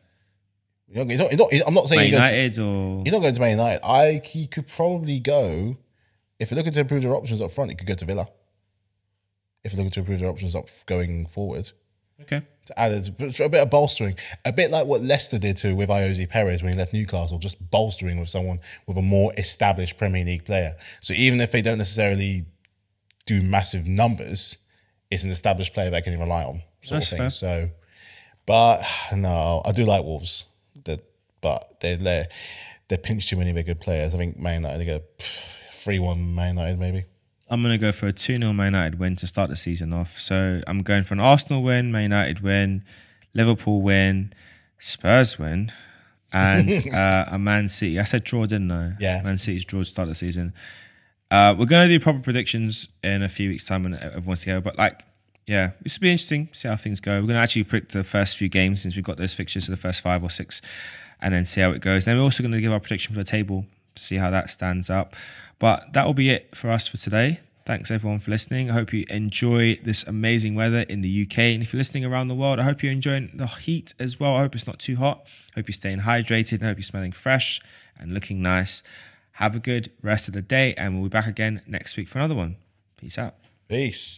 [0.87, 3.35] He's not, he's not, he's not, I'm not saying Man United or he's not going
[3.35, 3.85] to Man United.
[3.85, 5.77] I he could probably go
[6.39, 7.71] if you're looking to improve their options up front.
[7.71, 8.29] He could go to Villa.
[9.65, 11.71] If you're looking to improve their options up going forward,
[12.23, 12.43] okay?
[12.67, 14.15] to add uh, a, a bit of bolstering,
[14.45, 17.71] a bit like what Leicester did to with Ayoze Perez when he left Newcastle, just
[17.71, 20.77] bolstering with someone with a more established Premier League player.
[21.01, 22.47] So even if they don't necessarily
[23.27, 24.57] do massive numbers,
[25.11, 27.19] it's an established player they can rely on, sort That's of thing.
[27.19, 27.31] fair.
[27.31, 27.71] So,
[28.47, 28.83] but
[29.15, 30.47] no, I do like Wolves,
[31.41, 32.27] but they're they're
[32.89, 34.15] they're pinched too many of their good players.
[34.15, 35.01] I think Man United they go
[35.73, 37.05] three one Man United maybe.
[37.51, 39.93] I'm going to go for a 2 0 Man United win to start the season
[39.93, 40.19] off.
[40.19, 42.85] So I'm going for an Arsenal win, Man United win,
[43.35, 44.33] Liverpool win,
[44.79, 45.73] Spurs win,
[46.33, 47.99] and uh, a Man City.
[47.99, 48.93] I said draw, didn't I?
[49.01, 49.23] Yeah.
[49.23, 50.53] Man City's draw to start the season.
[51.31, 54.63] Uh, we're going to do proper predictions in a few weeks' time when everyone's together.
[54.63, 55.03] But, like,
[55.47, 57.13] yeah, this will be interesting, see how things go.
[57.17, 59.71] We're going to actually predict the first few games since we've got those fixtures for
[59.71, 60.61] the first five or six
[61.21, 62.05] and then see how it goes.
[62.05, 64.51] Then we're also going to give our prediction for the table to see how that
[64.51, 65.17] stands up.
[65.59, 67.41] But that will be it for us for today.
[67.67, 68.71] Thanks everyone for listening.
[68.71, 71.39] I hope you enjoy this amazing weather in the UK.
[71.39, 74.37] And if you're listening around the world, I hope you're enjoying the heat as well.
[74.37, 75.23] I hope it's not too hot.
[75.55, 77.61] I hope you're staying hydrated I hope you're smelling fresh
[77.99, 78.83] and looking nice.
[79.33, 82.19] Have a good rest of the day, and we'll be back again next week for
[82.19, 82.57] another one.
[82.97, 83.35] Peace out.
[83.69, 84.17] Peace.